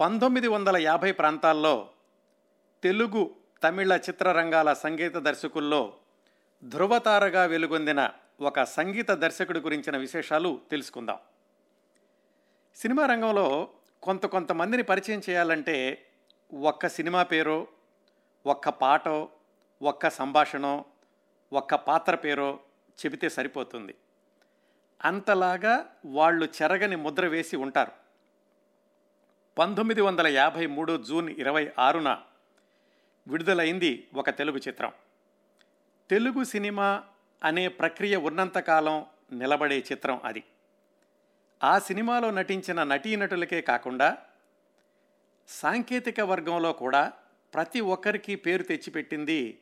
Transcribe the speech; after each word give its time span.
పంతొమ్మిది 0.00 0.48
వందల 0.48 0.76
యాభై 0.76 1.12
ప్రాంతాల్లో 1.12 1.88
తెలుగు 2.82 3.34
తమిళ 3.62 3.96
చిత్రరంగాల 3.96 4.72
సంగీత 4.72 5.16
దర్శకుల్లో 5.16 5.92
ధృవతారగా 6.64 7.44
వెలుగొందిన 7.44 8.10
ఒక 8.40 8.62
సంగీత 8.62 9.10
దర్శకుడి 9.10 9.60
గురించిన 9.60 9.96
విశేషాలు 9.96 10.60
తెలుసుకుందాం. 10.70 11.18
సినిమా 12.76 13.06
రంగంలో 13.06 13.68
కొంత 14.02 14.26
కొంతమందిని 14.26 14.82
పరిచయం 14.82 15.22
చేయాలంటే 15.30 16.06
ఒక్క 16.54 16.88
సినిమా 16.88 17.22
పేరో 17.22 17.66
ఒక్క 18.46 18.68
పాటో 18.68 19.28
ఒక్క 19.82 20.10
సంభాషణో 20.10 20.84
ఒక్క 21.52 21.74
పాత్ర 21.74 22.14
పేరో 22.14 22.58
చెబితే 23.04 23.28
సరిపోతుంది. 23.28 23.94
అంతలాగా 25.04 25.94
వాళ్ళు 26.06 26.48
చెరగని 26.62 26.96
ముద్ర 26.96 27.26
వేసి 27.26 27.56
ఉంటారు. 27.56 28.05
పంతొమ్మిది 29.58 30.00
వందల 30.00 30.26
యాభై 30.26 30.66
మూడు 30.66 31.02
జూన్ 31.02 31.30
ఇరవై 31.30 31.70
ఆరున 31.78 32.22
విడుదలైంది 33.28 34.08
ఒక 34.14 34.30
తెలుగు 34.30 34.56
చిత్రం. 34.56 34.92
తెలుగు 36.10 36.44
సినిమా 36.44 37.04
అనే 37.44 37.68
ప్రక్రియ 37.68 38.16
ఉన్నంతకాలం 38.16 39.06
నిలబడే 39.32 39.78
చిత్రం 39.78 40.20
అది. 40.24 40.42
ఆ 41.62 41.78
సినిమాలో 41.78 42.30
నటించిన 42.30 42.82
నటీనటులకే 42.82 43.60
కాకుండా 43.60 44.16
సాంకేతిక 45.48 46.20
వర్గంలో 46.20 46.72
కూడా 46.72 47.12
ప్రతి 47.54 47.80
ఒక్కరికి 47.80 48.36
పేరు 48.36 48.62
తెచ్చిపెట్టింది 48.62 49.58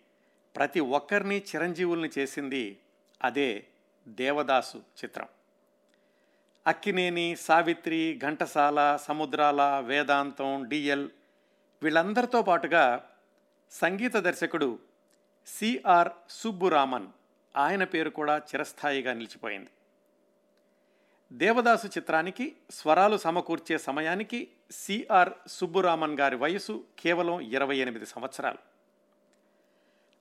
ప్రతి 0.57 0.80
ఒక్కరిని 0.80 1.38
చిరంజీవుల్ని 1.38 2.11
చేసింది 2.19 2.80
అదే 3.23 3.66
దేవదాసు 4.09 4.79
చిత్రం. 4.79 5.29
అక్కినేని 6.66 7.36
సావిత్రి 7.36 8.18
ఘంటసాల 8.23 8.98
సముద్రాల 9.02 9.82
వేదాంతం 9.86 10.68
డిఎల్ 10.68 11.10
వీళ్ళందరితో 11.82 12.42
పాటుగా 12.42 13.06
సంగీత 13.70 14.16
దర్శకుడు 14.16 14.79
సిఆర్ 15.46 16.09
సుబ్బురామన్ 16.30 17.09
ఆయన 17.56 17.84
పేరు 17.84 18.10
కూడా 18.10 18.38
చిరస్థాయిగా 18.38 19.12
నిలిచిపోయింది. 19.12 19.71
దేవదాసు 21.32 21.87
చిత్రానికి 21.87 22.56
స్వరాలు 22.71 23.16
సమకూర్చే 23.16 23.78
సమయానికి 23.78 24.49
సిఆర్ 24.71 25.32
సుబ్బురామన్ 25.49 26.18
గారి 26.21 26.37
వయసు 26.37 26.84
కేవలం 26.99 27.40
ఇరవై 27.40 27.76
ఎనిమిది 27.76 28.06
సంవత్సరాలు. 28.06 28.59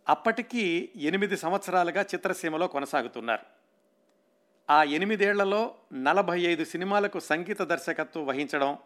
అప్పటికీ 0.09 0.89
ఎనిమిది 0.95 1.38
సంవత్సరాలుగా 1.38 2.02
చిత్రసీమలో 2.02 2.67
కొనసాగుతున్నారు. 2.67 3.62
ఆ 4.69 4.83
ఎనిమిదేళ్ళలో 4.83 5.75
నలభై 5.94 6.39
ఐదు 6.42 6.66
సినిమాలకు 6.66 7.19
సంగీత 7.19 7.61
దర్శకత్వం 7.61 8.25
వహించడం 8.25 8.78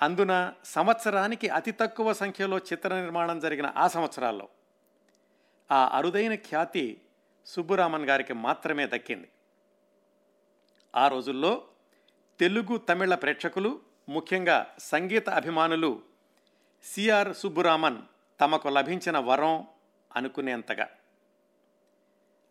అందున 0.00 0.52
సంవత్సరానికి 0.64 1.48
అతి 1.48 1.72
తక్కువ 1.72 2.12
సంఖ్యలో 2.12 2.58
చిత్ర 2.58 3.00
నిర్మాణం 3.00 3.38
జరిగిన 3.38 3.72
ఆ 3.76 3.88
సంవత్సరాల్లో 3.88 4.48
ఆ 5.70 5.98
అరుదైన 5.98 6.34
ఖ్యాతి 6.34 7.02
సుబ్బురామన్ 7.46 8.04
గారికి 8.04 8.32
మాత్రమే 8.32 8.86
దక్కింది. 8.86 9.28
ఆ 10.96 11.08
రోజుల్లో 11.08 11.52
తెలుగు 12.38 12.76
తమిళ 12.76 13.14
ప్రేక్షకులు 13.14 13.80
ముఖ్యంగా 14.08 14.74
సంగీత 14.78 15.28
అభిమానులు 15.30 16.02
సిఆర్ 16.84 17.34
సుబ్బురామన్ 17.34 18.00
తమకు 18.40 18.68
లభించిన 18.68 19.18
వరం 19.18 19.66
అనుకునేంతగా. 20.16 20.86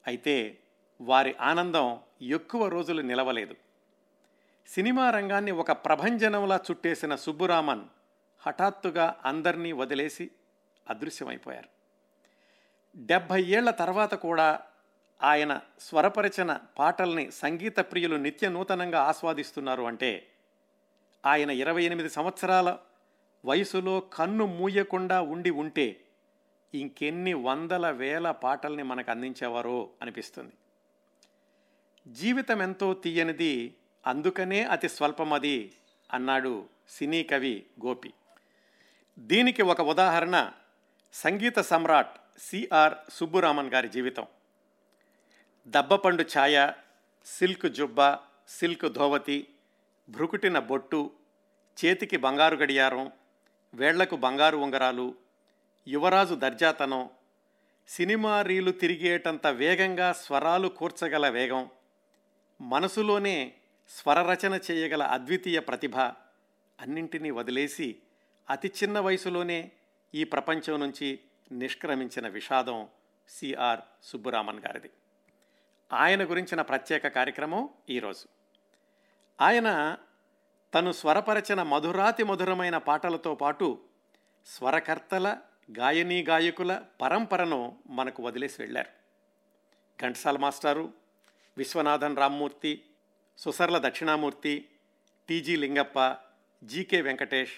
అయితే 0.07 0.57
వారి 1.01 1.35
ఆనందం 1.41 1.99
ఎక్కువ 2.21 2.67
రోజులు 2.67 3.01
నిలవలేదు. 3.01 3.55
సినిమా 4.67 5.09
రంగాన్ని 5.09 5.51
ఒక 5.51 5.71
ప్రభంజనంలా 5.71 6.59
చుట్టేసిన 6.71 7.15
సుబ్బురామన్ 7.15 7.85
హఠాత్తుగా 8.39 9.21
అందరినీ 9.25 9.71
వదిలేసి 9.71 10.31
అదృశ్యమైపోయారు. 10.89 11.69
డెబ్భై 12.95 13.43
ఏళ్ళ 13.43 13.69
తర్వాత 13.69 14.13
కూడా 14.13 14.59
ఆయన 15.23 15.61
స్వరపరిచిన 15.79 16.59
పాటల్ని 16.79 17.31
సంగీత 17.31 17.79
ప్రియులు 17.79 18.15
నిత్య 18.15 18.49
నూతనంగా 18.49 19.01
ఆస్వాదిస్తున్నారు 19.01 19.83
అంటే 19.83 20.27
ఆయన 21.25 21.51
ఇరవై 21.51 21.83
ఎనిమిది 21.83 22.09
సంవత్సరాల 22.09 22.77
వయసులో 23.45 23.99
కన్ను 23.99 24.45
మూయకుండా 24.45 25.21
ఉండి 25.21 25.49
ఉంటే 25.49 26.05
ఇంకెన్ని 26.73 27.33
వందల 27.33 27.89
వేల 27.89 28.31
పాటల్ని 28.31 28.83
మనకు 28.83 29.11
అందించేవారో 29.11 29.89
అనిపిస్తుంది. 30.01 30.53
జీవితం 32.07 32.61
ఎంతో 32.61 32.93
తీయనిది 32.93 33.75
అందుకనే 34.07 34.63
అతి 34.63 34.89
స్వల్పమది 34.89 35.73
అన్నాడు 36.13 36.69
సినీ 36.89 37.23
కవి 37.23 37.65
గోపి. 37.85 38.13
దీనికి 39.19 39.61
ఒక 39.61 39.81
ఉదాహరణ 39.81 40.51
సంగీత 41.13 41.59
సమ్రాట్ 41.59 42.17
సిఆర్ 42.39 42.93
సుబ్బురామన్ 43.09 43.69
గారి 43.69 43.89
జీవితం. 43.89 44.25
దబ్బపండు 45.67 46.23
ఛాయ 46.23 46.71
సిల్క్ 47.25 47.65
జుబ్బ 47.65 48.17
సిల్క్ 48.47 48.89
ధోవతి 48.89 49.47
భ్రుకుటిన 50.09 50.59
బొట్టు 50.59 51.11
చేతికి 51.77 52.17
బంగారు 52.17 52.55
గడియారం 52.55 53.11
వేళ్ళకు 53.73 54.15
బంగారు 54.15 54.57
ఉంగరాలు 54.57 55.15
యువరాజు 55.87 56.35
దర్జాతనం 56.35 57.09
సినిమా 57.87 58.41
రీలు 58.41 58.71
తిరిగేటంత 58.71 59.47
వేగంగా 59.47 60.13
స్వరాలు 60.13 60.67
కూర్చగల 60.67 61.29
వేగం 61.29 61.69
మనసులోనే 62.61 63.53
స్వరరచన 63.89 64.59
చేయగల 64.71 65.03
అద్వితీయ 65.03 65.59
ప్రతిభ 65.59 65.97
అన్నింటినీ 66.79 67.29
వదిలేసి 67.29 67.95
అతి 68.49 68.71
చిన్న 68.83 68.99
వయసులోనే 68.99 69.71
ఈ 70.15 70.23
ప్రపంచం 70.23 70.79
నుంచి 70.79 71.19
నిష్క్రమించిన 71.51 72.27
విషాదం 72.27 72.87
సిఆర్ 73.29 73.79
సుబ్బురామన్ 74.03 74.59
గారిది. 74.59 74.89
ఆయన 75.93 76.23
గురించిన 76.23 76.61
ప్రత్యేక 76.61 77.07
కార్యక్రమం 77.07 77.69
ఈరోజు. 77.89 78.25
ఆయన 79.41 79.97
తను 80.73 80.91
స్వరపరచిన 80.91 81.63
మధురాతి 81.63 82.23
మధురమైన 82.23 82.77
పాటలతో 82.77 83.35
పాటు 83.35 83.79
స్వరకర్తల 84.45 85.37
గాయనీ 85.79 86.23
గాయకుల 86.23 86.83
పరంపరను 87.01 87.77
మనకు 87.87 88.23
వదిలేసి 88.23 88.61
వెళ్ళారు. 88.61 88.89
ఘంటసాల 90.01 90.37
మాస్టారు 90.37 91.00
Viswanathan 91.57 92.17
Ramamurthy 92.17 92.85
Susarla 93.37 93.77
Dakshinamurthy 93.77 94.69
T G 95.29 95.55
Lingappa 95.55 96.15
G K 96.63 97.01
Venkatesh 97.01 97.51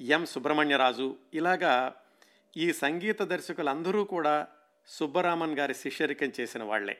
M 0.00 0.26
Subrahmanyaraju. 0.26 1.16
ఇలాగా 1.34 1.94
ఈ 2.56 2.72
సంగీత 2.72 3.22
దర్శకులందరూ 3.22 4.04
కూడా 4.04 4.48
సుబ్బరామన్ 4.86 5.58
గారి 5.58 5.74
శిష్యరికం 5.74 6.32
చేసిన 6.40 6.62
వాళ్ళే. 6.62 6.98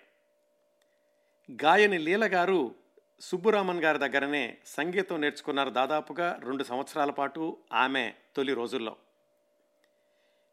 గాయని 1.64 1.98
లీల 1.98 2.26
గారు 2.26 2.74
సుబ్బురామన్ 3.20 3.84
గారి 3.84 3.98
దగ్గరనే 3.98 4.58
సంగీతం 4.66 5.20
నేర్చుకున్నారు 5.20 5.70
దాదాపుగా 5.70 6.40
రెండు 6.44 6.64
సంవత్సరాల 6.64 7.10
పాటు 7.10 7.58
ఆమె 7.72 8.12
తొలి 8.36 8.54
రోజుల్లో. 8.54 8.96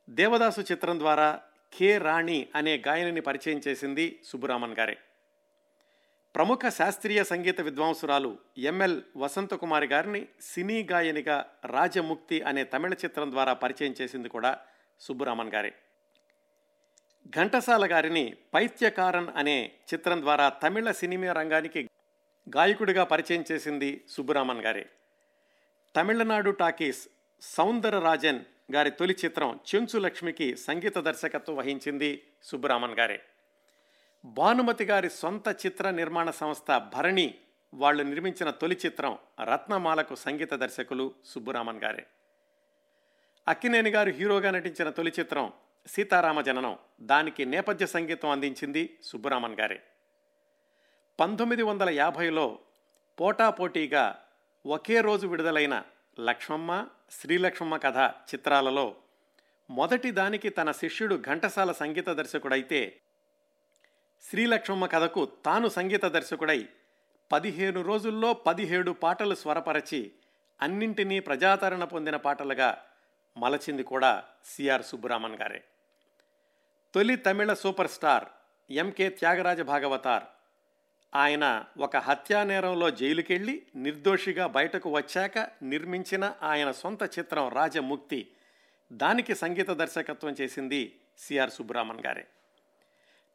దేవదాసు 0.09 0.61
చిత్రం 0.61 0.99
ద్వారా 0.99 1.41
కె 1.77 1.97
రాణి 1.97 2.47
అనే 2.55 2.83
గాయనిని 2.87 3.21
పరిచయం 3.21 3.61
చేసింది 3.67 4.19
సుబ్బురామన్ 4.25 4.73
గారే. 4.73 4.97
ప్రముఖ 6.35 6.59
శాస్త్రీయ 6.67 7.23
సంగీత 7.23 7.61
విద్వాంసురాలు 7.61 8.37
ఎంఎల్ 8.57 9.01
వసంతకుమారి 9.17 9.87
గారిని 9.87 10.27
సినీ 10.41 10.83
గాయనిగా 10.83 11.53
రాజముక్తి 11.65 12.41
అనే 12.41 12.63
తమిళ 12.63 12.93
చిత్రం 12.93 13.31
ద్వారా 13.31 13.53
పరిచయం 13.53 13.95
చేసింది 14.01 14.29
కూడా 14.29 14.59
సుబ్బురామన్ 14.99 15.53
గారే. 15.53 15.73
ఘంటసాల 17.29 17.91
గారిని 17.91 18.35
పైత్యకారన్ 18.53 19.27
అనే 19.35 19.71
చిత్రం 19.93 20.21
ద్వారా 20.21 20.49
తమిళ 20.49 20.91
సినిమా 20.91 21.31
రంగానికి 21.31 21.89
గాయకుడిగా 22.55 23.03
పరిచయం 23.03 23.43
చేసింది 23.51 24.03
సుబ్బురామన్ 24.09 24.61
గారే. 24.61 24.89
తమిళనాడు 25.95 26.51
టాకీస్ 26.51 27.07
సౌందరరాజన్ 27.41 28.39
గారి 28.71 28.91
తొలి 28.91 29.15
చిత్రం 29.25 29.59
చెంచు 29.75 29.99
లక్ష్మికి 29.99 30.55
సంగీత 30.55 30.97
దర్శకత్వం 30.97 31.55
వహించింది 31.55 32.23
సుబ్బరామన్ 32.43 32.99
గారే. 32.99 33.21
భానుమతి 34.25 34.85
గారి 34.85 35.09
సొంత 35.09 35.65
చిత్ర 35.65 35.89
నిర్మాణ 35.89 36.29
సంస్థ 36.29 36.77
భరణి 36.77 37.35
వాళ్ళు 37.73 38.03
నిర్మించిన 38.03 38.49
తొలి 38.49 38.77
చిత్రం 38.85 39.17
రత్నమాలకు 39.43 40.15
సంగీత 40.15 40.53
దర్శకులు 40.53 41.13
సుబ్బురామన్ 41.25 41.83
గారే. 41.83 42.05
అక్కినేని 43.47 43.89
గారు 43.89 44.09
హీరోగా 44.09 44.51
నటించిన 44.51 44.89
తొలి 44.89 45.13
చిత్రం 45.19 45.53
సీతారామ 45.87 46.41
జననం 46.41 46.77
దానికి 47.01 47.45
నేపథ్య 47.45 47.85
సంగీతం 47.85 48.29
అందించింది 48.29 48.97
సుబ్బురామన్ 49.03 49.59
గారే. 49.59 49.83
పంతొమ్మిది 51.19 51.63
వందల 51.63 51.89
యాభైలో 51.89 52.59
పోటాపోటీగా 53.19 54.19
ఒకే 54.65 55.01
రోజు 55.01 55.27
విడుదలైన 55.27 55.83
లక్ష్మమ్మ 56.19 56.87
శ్రీలక్ష్మమ్మ 57.11 57.77
కథ 57.77 57.97
చిత్రాలలో 57.97 58.95
మొదటి 59.69 60.11
దానికి 60.11 60.49
తన 60.49 60.71
శిష్యుడు 60.71 61.23
ఘంటసాల 61.27 61.71
సంగీత 61.71 62.09
దర్శకుడైతే 62.09 63.01
శ్రీలక్ష్మమ్మ 64.21 64.85
కథకు 64.85 65.25
తాను 65.45 65.69
సంగీత 65.69 66.05
దర్శకుడై 66.05 66.67
పదిహేను 67.31 67.81
రోజుల్లో 67.81 68.33
పదిహేడు 68.33 68.91
పాటలు 68.91 69.35
స్వరపరచి 69.35 70.11
అన్నింటినీ 70.61 71.19
ప్రజాదరణ 71.19 71.83
పొందిన 71.83 72.15
పాటలుగా 72.15 72.83
మలచింది 73.37 73.83
కూడా 73.83 74.23
సిఆర్ 74.45 74.83
సుబ్బరామన్ 74.83 75.35
గారే. 75.35 75.63
తొలి 76.93 77.15
తమిళ 77.15 77.53
super 77.53 77.87
star 77.87 78.25
M K 78.69 79.09
Thyagaraja 79.09 79.61
Bhagavathar 79.61 80.23
ఆయన 81.15 81.65
ఒక 81.77 81.97
హత్యానేరంలో 81.97 82.89
జైలుకెళ్ళి 82.89 83.65
నిర్దోషిగా 83.75 84.47
బయటకు 84.47 84.89
వచ్చాక 84.89 85.49
నిర్మించిన 85.63 86.35
ఆయన 86.41 86.71
సొంత 86.71 87.03
చిత్రం 87.19 87.47
రాజముక్తి 87.47 88.31
దానికి 88.91 89.35
సంగీత 89.35 89.69
దర్శకత్వం 89.71 90.35
చేసింది 90.41 90.99
సిఆర్ 91.17 91.49
సుబ్బరామన్ 91.49 92.05
గారే. 92.05 92.27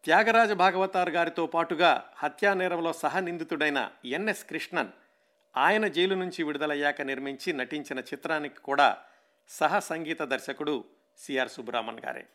త్యాగరాజ 0.04 0.52
భాగవతార్ 0.52 1.10
గారితో 1.10 1.46
పాటుగా 1.46 2.10
హత్యానేరంలో 2.16 2.92
సహనిందితుడైన 2.92 3.90
ఎన్ఎస్ 4.04 4.44
కృష్ణన్ 4.44 4.88
ఆయన 5.56 5.86
జైలు 5.86 6.14
నుంచి 6.14 6.42
విడుదలయ్యాక 6.42 7.02
నిర్మించి 7.02 7.52
నటించిన 7.52 7.98
చిత్రానికి 7.98 8.58
కూడా 8.58 8.98
సహ 9.48 9.78
సంగీత 9.78 10.22
దర్శకుడు 10.22 10.84
సిఆర్ 11.18 11.48
సుబ్రహ్మణ్ 11.48 12.00
గారే. 12.06 12.26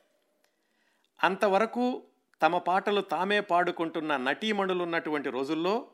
అంతవరకు 1.24 2.04
తమ 2.42 2.58
పాటలు 2.58 3.02
తామే 3.02 3.40
పాడుకుంటున్న 3.40 4.18
నటీమణులున్నటువంటి 4.18 5.30
రోజుల్లో 5.30 5.88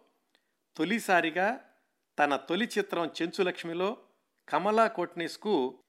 తొలిసారిగా 0.78 1.62
తన 2.20 2.36
తొలి 2.36 2.70
చిత్రం 2.78 3.10
చెంచులక్ష్మిలో 3.22 3.98
కమలా 4.50 4.88
కోట్నిస్కు 4.88 5.80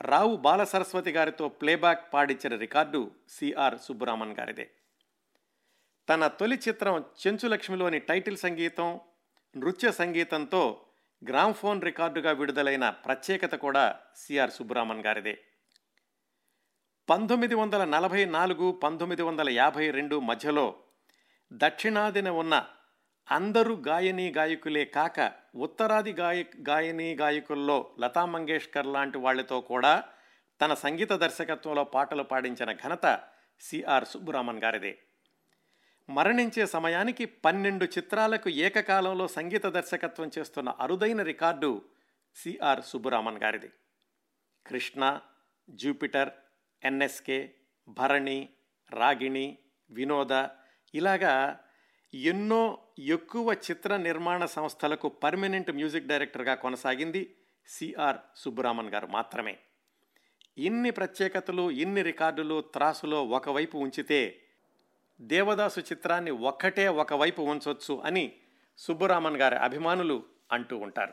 రావు 0.00 0.36
బాలసరస్వతి 0.36 1.10
గారితో 1.10 1.48
ప్లేబ్యాక్ 1.48 2.12
పాడించిన 2.14 2.56
రికార్డు 2.56 3.10
సిఆర్ 3.28 3.78
సుబ్బరామన్ 3.78 4.36
గారిదే. 4.40 4.70
తన 6.08 6.26
తొలి 6.26 6.58
చిత్రం 6.68 7.04
చెంచులక్ష్మిలోని 7.26 7.98
టైటిల్ 7.98 8.36
సంగీతం 8.36 9.00
నృత్య 9.56 9.92
సంగీతంతో 9.92 10.86
గ్రామ్ఫోన్ 11.28 11.82
రికార్డుగా 11.82 12.32
విడుదలైన 12.32 12.90
ప్రత్యేకత 12.90 13.54
కూడా 13.54 14.00
సిఆర్ 14.16 14.50
సుబ్బరామన్ 14.50 15.04
గారిదే. 15.06 15.38
పంతొమ్మిది 17.10 17.54
వందల 17.54 17.84
నలభై 17.84 18.24
నాలుగు 18.24 18.72
పంతొమ్మిది 18.72 19.22
వందల 19.22 19.50
యాభై 19.50 19.90
రెండు 19.90 20.20
మధ్యలో 20.20 20.76
దక్షిణాదిన 21.52 22.28
ఉన్న 22.28 22.66
అందరూ 23.30 23.82
గాయనీ 23.86 24.30
గాయకులే 24.30 24.84
కాక 24.84 25.32
ఉత్తరాది 25.54 26.12
గాయ 26.12 26.44
గాయనీ 26.68 27.14
గాయకుల్లో 27.14 27.94
లతా 28.00 28.24
మంగేష్కర్ 28.24 28.86
లాంటి 28.86 29.18
వాళ్ళతో 29.18 29.60
కూడా 29.60 30.04
తన 30.60 30.74
సంగీత 30.74 31.12
దర్శకత్వంలో 31.12 31.84
పాటలు 31.84 32.22
పాడించిన 32.22 32.72
ఘనత 32.72 33.20
సిఆర్ 33.60 34.04
సుబ్బరామన్ 34.04 34.62
గారిదే. 34.62 34.98
మరణించే 36.10 36.66
సమయానికి 36.66 37.24
పన్నెండు 37.24 37.84
చిత్రాలకు 37.84 38.48
ఏకకాలంలో 38.48 39.28
సంగీత 39.28 39.66
దర్శకత్వం 39.66 40.30
చేస్తున్న 40.38 40.68
అరుదైన 40.68 41.22
రికార్డు 41.22 41.82
సిఆర్ 42.34 42.82
సుబ్బురామన్ 42.84 43.38
గారిది. 43.38 43.70
Krishna 44.66 45.20
Jupiter 45.70 46.30
N S K 46.84 47.54
Bharani 47.88 48.48
Ragini 48.92 49.58
Vinoda 49.90 50.46
ఇలాగా 50.94 51.58
ఎన్నో 52.14 52.78
ఎక్కువ 52.98 53.52
చిత్ర 53.52 53.96
నిర్మాణ 53.96 54.44
సంస్థలకు 54.44 55.08
పర్మనెంట్ 55.08 55.70
మ్యూజిక్ 55.70 56.06
డైరెక్టర్గా 56.06 56.54
కొనసాగింది 56.54 57.36
సిఆర్ 57.68 58.16
సుబ్బురామన్ 58.36 58.90
గారు 58.90 59.06
మాత్రమే. 59.06 59.58
ఇన్ని 60.58 60.90
ప్రత్యేకతలు 60.90 61.70
ఇన్ని 61.70 62.02
రికార్డులు 62.02 62.60
త్రాసులో 62.60 63.24
ఒకవైపు 63.24 63.78
ఉంచితే 63.78 64.41
దేవదాసు 65.22 65.80
చిత్రాన్ని 65.80 66.30
ఒక్కటే 66.30 66.88
ఒకవైపు 66.88 67.42
ఉంచవచ్చు 67.42 68.02
అని 68.04 68.36
సుబ్బరామన్ 68.78 69.36
గారి 69.36 69.56
అభిమానులు 69.56 70.24
అంటూ 70.52 70.78
ఉంటారు. 70.78 71.12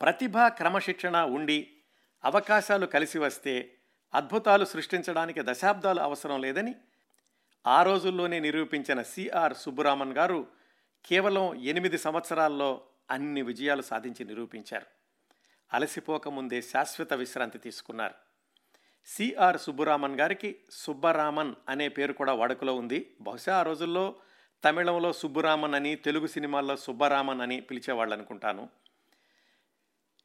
ప్రతిభ 0.00 0.38
క్రమశిక్షణ 0.38 1.16
ఉండి 1.16 1.76
అవకాశాలు 2.24 2.86
కలిసి 2.86 3.18
వస్తే 3.18 3.76
అద్భుతాలు 4.14 4.64
సృష్టించడానికి 4.64 5.40
దశాబ్దాలు 5.42 6.00
అవసరం 6.00 6.40
లేదని 6.40 6.74
ఆ 7.66 7.82
రోజుల్లోనే 7.82 8.40
నిరూపించిన 8.40 9.02
సిఆర్ 9.02 9.54
సుబ్బరామన్ 9.54 10.12
గారు 10.12 10.46
కేవలం 11.04 11.54
ఎనిమిది 11.54 11.98
సంవత్సరాల్లో 11.98 12.86
అన్ని 13.10 13.42
విజయాలు 13.42 13.82
సాధించి 13.82 14.24
నిరూపించారు. 14.24 14.86
అలసిపోకముందే 15.72 16.62
శాశ్వత 16.62 17.12
విశ్రాంతి 17.12 17.58
తీసుకున్నారు. 17.58 18.29
సిఆర్ 19.04 19.58
సుబ్బరామన్ 19.58 20.20
గారికి 20.20 20.56
సుబ్బరామన్ 20.70 21.54
అనే 21.68 21.88
పేరు 21.88 22.12
కూడా 22.12 22.32
వాడుకలో 22.32 22.74
ఉంది. 22.74 23.14
బహుశా 23.20 23.56
ఆ 23.56 23.62
రోజుల్లో 23.62 24.14
తమిళంలో 24.64 25.12
సుబ్బురామన్ 25.12 25.74
అని 25.74 25.96
తెలుగు 25.96 26.26
సినిమాల్లో 26.26 26.76
సుబ్బరామన్ 26.76 27.40
అని 27.40 27.60
పిలిచేవాళ్ళు 27.60 28.14
అనుకుంటాను. 28.14 28.68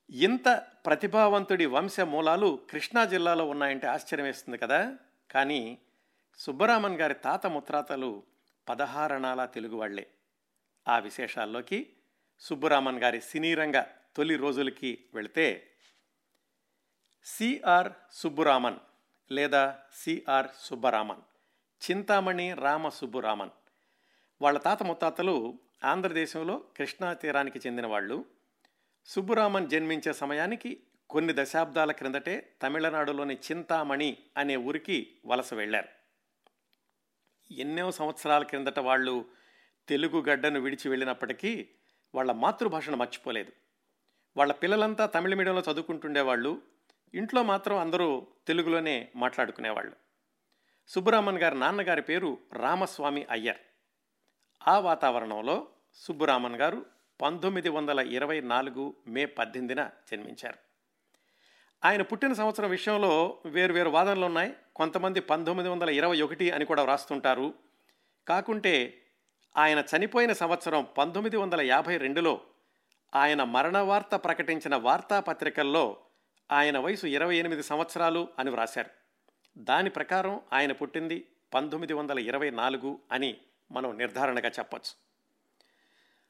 ఇంత 0.09 0.63
ప్రతిభావంతుడి 0.85 1.65
వంశ 1.65 1.99
మూలాలు 1.99 2.59
కృష్ణా 2.69 3.05
జిల్లాలో 3.05 3.49
ఉన్నాయంటే 3.49 3.87
ఆశ్చర్యం 3.87 4.25
వేస్తుంది 4.25 4.57
కదా. 4.57 4.97
కానీ 5.31 5.77
సుబ్బరామన్ 6.37 6.95
గారి 6.95 7.13
తాత 7.13 7.47
ముత్రాతలు 7.47 8.23
పదహారణాల 8.69 9.45
తెలుగు 9.45 9.77
వాళ్ళే 9.77 10.07
ఆ 10.87 10.99
విశేషాల్లోకి 10.99 11.87
సుబ్బరామన్ 12.39 12.99
గారి 12.99 13.21
సినీరంగ 13.21 13.83
తొలి 14.15 14.35
రోజులకి 14.35 14.97
వెళితే 15.13 15.71
సిఆర్ 17.25 17.91
సుబ్బురామన్ 18.11 18.75
లేదా 19.31 19.79
సిఆర్ 19.93 20.47
సుబ్బరామన్ 20.59 21.21
చింతామణి 21.91 22.53
రామ 22.53 22.89
సుబ్బురామన్. 22.89 23.49
వాళ్ళ 24.41 24.59
తాత 24.59 24.83
ముత్తాతలు 24.83 25.59
ఆంధ్రదేశంలో 25.83 26.63
కృష్ణా 26.77 27.13
తీరానికి 27.13 27.59
చెందిన 27.59 27.87
వాళ్ళు. 27.87 28.25
సుబ్బురామన్ 29.05 29.69
జన్మించే 29.69 30.13
సమయానికి 30.13 30.83
కొన్ని 31.09 31.33
దశాబ్దాల 31.37 31.91
క్రిందటే 31.91 32.55
తమిళనాడులోని 32.61 33.35
చింతామణి 33.35 34.17
అనే 34.37 34.55
ఊరికి 34.55 35.17
వలస 35.25 35.53
వెళ్ళారు. 35.53 35.87
ఎన్నో 37.53 37.91
సంవత్సరాల 37.91 38.43
క్రిందట 38.43 38.79
వాళ్ళు 38.79 39.25
తెలుగు 39.87 40.21
గడ్డను 40.21 40.59
విడిచి 40.59 40.89
వెళ్ళినప్పటికీ 40.89 41.69
వాళ్ళ 42.15 42.31
మాతృభాషను 42.31 42.97
మర్చిపోలేదు. 42.97 43.51
వాళ్ళ 44.37 44.53
పిల్లలంతా 44.53 45.05
తమిళ 45.05 45.33
మీడియంలో 45.33 45.71
చదువుకుంటుండేవాళ్ళు. 45.71 46.74
ఇంట్లో 47.13 47.43
మాత్రం 47.43 47.77
అందరూ 47.77 48.27
తెలుగులోనే 48.47 49.09
మాట్లాడుకునేవాళ్ళు. 49.15 49.95
సుబ్బరామన్ 50.87 51.37
గారి 51.37 51.59
నాన్నగారి 51.59 52.01
పేరు 52.01 52.37
రామస్వామి 52.53 53.27
అయ్యర్. 53.29 53.57
ఆ 54.67 54.79
వాతావరణంలో 54.79 55.67
సుబ్బరామన్ 55.93 56.55
గారు 56.55 56.85
పంతొమ్మిది 57.21 57.69
వందల 57.69 57.99
ఇరవై 57.99 58.41
నాలుగు 58.41 58.95
మే 59.07 59.25
పద్దెనిమిదిన 59.25 59.89
జన్మించారు. 60.11 60.57
ఆయన 61.85 62.01
పుట్టిన 62.01 62.33
సంవత్సరం 62.33 62.69
విషయంలో 62.69 63.37
వేరువేరు 63.45 63.89
వాదనలు 63.89 64.25
ఉన్నాయి. 64.25 64.53
కొంతమంది 64.75 65.19
పంతొమ్మిది 65.19 65.69
వందల 65.69 65.89
ఇరవై 65.89 66.21
ఒకటి 66.21 66.51
అని 66.51 66.65
కూడా 66.65 66.83
వ్రాస్తుంటారు. 66.83 67.53
కాకుంటే 68.27 69.01
ఆయన 69.57 69.83
చనిపోయిన 69.95 70.33
సంవత్సరం 70.33 70.87
పంతొమ్మిది 70.97 71.37
వందల 71.37 71.61
యాభై 71.61 71.97
రెండులో 71.97 72.41
ఆయన 73.15 73.43
మరణ 73.43 73.77
వార్త 73.77 74.15
ప్రకటించిన 74.15 74.75
వార్తాపత్రికల్లో 74.75 75.97
ఆయన 76.51 76.77
వయసు 76.77 77.07
ఇరవై 77.07 77.37
ఎనిమిది 77.37 77.63
సంవత్సరాలు 77.63 78.27
అని 78.39 78.49
వ్రాశారు. 78.49 78.89
దాని 79.57 79.89
ప్రకారం 79.89 80.41
ఆయన 80.53 80.71
పుట్టింది 80.71 81.27
పంతొమ్మిది 81.53 81.93
వందల 81.93 82.19
ఇరవై 82.19 82.49
నాలుగు 82.49 82.99
అని 83.11 83.37
మనం 83.71 83.97
నిర్ధారణగా 83.97 84.49
చెప్పచ్చు. 84.49 85.05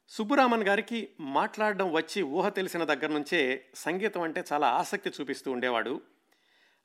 సుబ్బురామన్ 0.08 0.62
గారికి 0.62 1.08
మాట్లాడడం 1.20 1.92
వచ్చి 1.92 2.22
ఊహ 2.22 2.48
తెలిసిన 2.48 2.84
దగ్గర 2.84 3.06
నుంచే 3.06 3.64
సంగీతం 3.74 4.22
అంటే 4.22 4.44
చాలా 4.52 4.68
ఆసక్తి 4.68 5.10
చూపిస్తూ 5.10 5.52
ఉండేవాడు. 5.52 6.00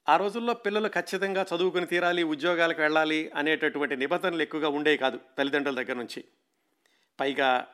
ఆ 0.09 0.17
రోజుల్లో 0.17 0.53
పిల్లలు 0.53 0.87
ఖచ్చితంగా 0.87 1.45
చదువుకుని 1.55 1.85
తీరాలి 1.85 2.23
ఉద్యోగాలకు 2.23 2.81
వెళ్ళాలి 2.81 3.31
అనేటటువంటి 3.35 3.95
నిబంధనలు 3.95 4.41
ఎక్కువగా 4.41 4.69
ఉండేవి 4.69 4.97
కాదు 4.97 5.19
తల్లిదండ్రుల 5.37 5.75
దగ్గర 5.75 5.93
నుంచి. 5.93 6.25
పైగా 7.19 7.67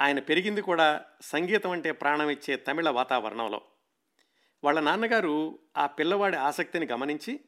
ఆయన 0.00 0.18
పెరిగింది 0.18 0.62
కూడా 0.62 1.00
సంగీతం 1.20 1.70
అంటే 1.70 1.92
ప్రాణం 1.92 2.30
ఇచ్చే 2.30 2.56
తమిళ 2.56 2.88
వాతావరణంలో. 2.88 3.60
వాళ్ళ 4.64 4.80
నాన్నగారు 4.80 5.58
ఆ 5.76 5.86
పిల్లవాడి 5.86 6.36
ఆసక్తిని 6.36 6.86
గమనించి 6.86 7.40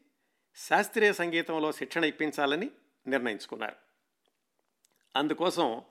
శాస్త్రీయ 0.57 1.13
సంగీతంలో 1.13 1.73
శిక్షణ 1.73 2.05
ఇప్పించాలని 2.05 2.71
నిర్ణయించుకున్నారు. 3.07 3.77
అందుకోసం 5.17 5.83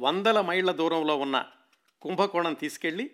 వందల 0.00 0.40
మైళ్ళ 0.40 0.70
దూరంలో 0.70 1.16
ఉన్న 1.16 1.46
కుంభకోణం 2.02 2.54
తీసుకెళ్ళి 2.54 3.10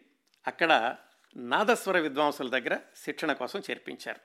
అక్కడ 0.46 0.96
నాదస్వర 1.36 1.98
విద్వాంసుల 1.98 2.48
దగ్గర 2.48 2.78
శిక్షణ 2.96 3.32
కోసం 3.32 3.60
చేర్పించారు. 3.60 4.20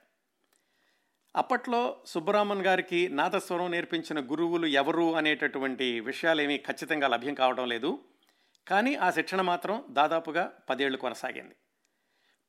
అప్పట్లో 1.36 2.02
సుబ్బరామన్ 2.06 2.62
గారికి 2.62 3.08
నాదస్వరం 3.08 3.70
నేర్పించిన 3.70 4.20
గురువులు 4.20 4.66
ఎవరు 4.66 5.16
అనేటటువంటి 5.16 6.00
విషయాలేమీ 6.00 6.56
ఖచ్చితంగా 6.58 7.08
లభ్యం 7.08 7.34
కావడం 7.34 7.68
లేదు. 7.68 7.98
కానీ 8.68 8.94
ఆ 8.94 9.10
శిక్షణ 9.10 9.40
మాత్రం 9.40 9.84
దాదాపుగా 9.90 10.52
పదేళ్ళు 10.70 10.98
కొనసాగింది. 10.98 11.54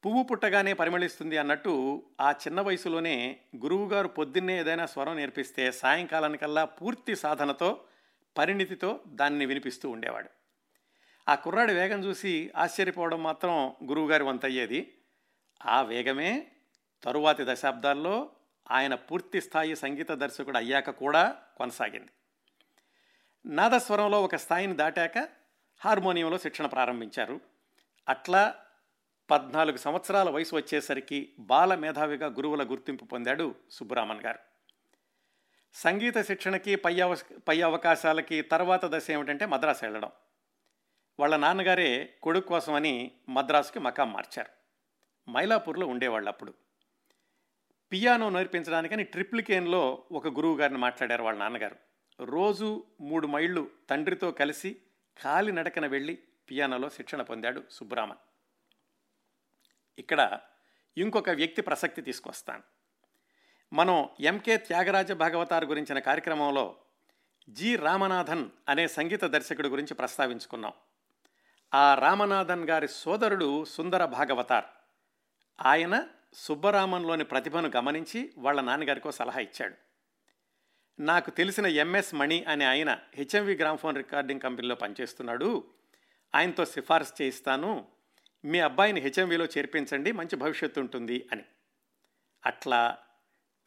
పువ్వు 0.06 0.24
పుట్టగానే 0.24 0.74
పరిమళిస్తుంది 0.74 1.38
అన్నట్టు 1.38 2.04
ఆ 2.22 2.32
చిన్న 2.32 2.62
వయసులోనే 2.62 3.40
గురువుగారు 3.56 4.08
పొద్దున్నే 4.08 4.60
ఏదైనా 4.60 4.86
స్వరం 4.86 5.16
నేర్పిస్తే 5.16 5.72
సాయంకాలానికల్లా 5.72 6.66
పూర్తి 6.66 7.16
సాధనతో 7.16 7.82
పరిణితితో 8.38 9.00
దాన్ని 9.08 9.46
వినిపిస్తూ 9.46 9.90
ఉండేవాడు. 9.90 10.30
ఆ 11.30 11.36
కుర్రాడి 11.36 11.74
వేగం 11.74 12.04
చూసి 12.04 12.52
ఆశ్చర్యపోవడం 12.56 13.24
మాత్రం 13.24 13.76
గురువుగారి 13.90 14.24
వంతయ్యేది. 14.24 14.94
ఆ 15.66 15.82
వేగమే 15.82 16.48
తరువాతి 17.04 17.44
దశాబ్దాల్లో 17.48 18.30
ఆయన 18.72 18.96
పూర్తి 18.96 19.42
స్థాయి 19.42 19.76
సంగీత 19.76 20.12
దర్శకుడు 20.12 20.58
అయ్యాక 20.58 20.90
కూడా 20.90 21.36
కొనసాగింది. 21.58 22.10
నాదస్వరంలో 23.46 24.24
ఒక 24.24 24.36
స్థాయిని 24.36 24.74
దాటాక 24.74 25.18
హార్మోనియంలో 25.86 26.38
శిక్షణ 26.38 26.66
ప్రారంభించారు. 26.66 27.40
అట్లా 28.10 28.56
పద్నాలుగు 29.32 29.78
సంవత్సరాల 29.78 30.30
వయసు 30.30 30.56
వచ్చేసరికి 30.56 31.34
బాల 31.40 31.76
మేధావిగా 31.76 32.28
గురువుల 32.28 32.64
గుర్తింపు 32.64 33.06
పొందాడు 33.06 33.56
సుబ్బరామన్ 33.72 34.22
గారు. 34.22 34.40
సంగీత 35.74 36.22
శిక్షణకి 36.22 36.76
పై 36.76 37.00
అవ 37.00 37.18
పై 37.48 37.62
అవకాశాలకి 37.62 38.42
తర్వాత 38.42 38.86
దశ 38.86 39.12
ఏమిటంటే 39.12 39.46
మద్రాసు 39.46 39.86
వెళ్ళడం. 39.86 40.10
వాళ్ళ 41.20 41.36
నాన్నగారే 41.36 42.14
కొడుకు 42.24 42.48
కోసమని 42.48 43.12
మద్రాసుకి 43.30 43.80
మకాం 43.80 44.14
మార్చారు. 44.14 44.50
మైలాపూర్లో 45.32 45.88
ఉండేవాళ్ళు 45.88 46.30
అప్పుడు. 46.30 46.54
పియానో 47.92 48.30
నేర్పించడానికని 48.30 49.04
ట్రిప్లికేన్లో 49.04 50.04
ఒక 50.12 50.28
గురువు 50.28 50.58
గారిని 50.58 50.80
మాట్లాడారు 50.80 51.24
వాళ్ళ 51.24 51.40
నాన్నగారు. 51.40 51.76
రోజు 52.22 52.84
మూడు 53.02 53.28
మైళ్ళు 53.28 53.70
తండ్రితో 53.90 54.32
కలిసి 54.32 54.78
కాలి 55.24 55.52
నడకన 55.52 55.88
వెళ్ళి 55.88 56.16
పియానోలో 56.52 56.90
శిక్షణ 56.90 57.22
పొందాడు 57.22 57.64
సుబ్బరామన్. 57.70 58.33
ఇక్కడ 60.00 60.40
ఇంకొక 60.98 61.30
వ్యక్తి 61.30 61.62
ప్రసక్తి 61.62 62.02
తీసుకొస్తాను. 62.02 62.64
మనం 63.74 64.10
ఎంకే 64.20 64.58
త్యాగరాజ 64.58 65.12
భాగవతార్ 65.12 65.66
గురించిన 65.66 66.00
కార్యక్రమంలో 66.00 66.76
జి 67.50 67.76
రామనాథన్ 67.76 68.50
అనే 68.70 68.88
సంగీత 68.88 69.26
దర్శకుడి 69.26 69.68
గురించి 69.68 69.94
ప్రస్తావించుకున్నాం. 69.94 70.74
ఆ 71.74 71.96
రామనాథన్ 71.96 72.70
గారి 72.70 72.88
సోదరుడు 72.88 73.66
సుందర 73.66 74.06
భాగవతార్. 74.06 74.66
ఆయన 75.62 76.08
సుబ్బరామన్లోని 76.34 77.24
ప్రతిభను 77.24 77.72
గమనించి 77.76 78.34
వాళ్ళ 78.38 78.62
నాన్నగారికో 78.62 79.12
సలహా 79.12 79.40
ఇచ్చాడు. 79.40 79.76
నాకు 81.02 81.30
తెలిసిన 81.30 81.68
ఎంఎస్ 81.68 82.16
మణి 82.16 82.44
అనే 82.44 82.66
ఆయన 82.66 83.00
హెచ్ఎంవి 83.14 83.56
గ్రామ్ఫోన్ 83.56 83.98
రికార్డింగ్ 83.98 84.42
కంపెనీలో 84.42 84.76
పనిచేస్తున్నాడు. 84.76 85.64
ఆయనతో 86.36 86.66
సిఫార్సు 86.66 87.14
చేయిస్తాను. 87.22 87.88
మీ 88.46 88.60
అబ్బాయిని 88.60 89.02
హెచ్ఎంవీలో 89.02 89.46
చేర్పించండి 89.46 90.12
మంచి 90.12 90.36
భవిష్యత్తు 90.36 90.80
ఉంటుంది 90.80 91.28
అని. 91.32 91.44
అట్లా 92.46 92.98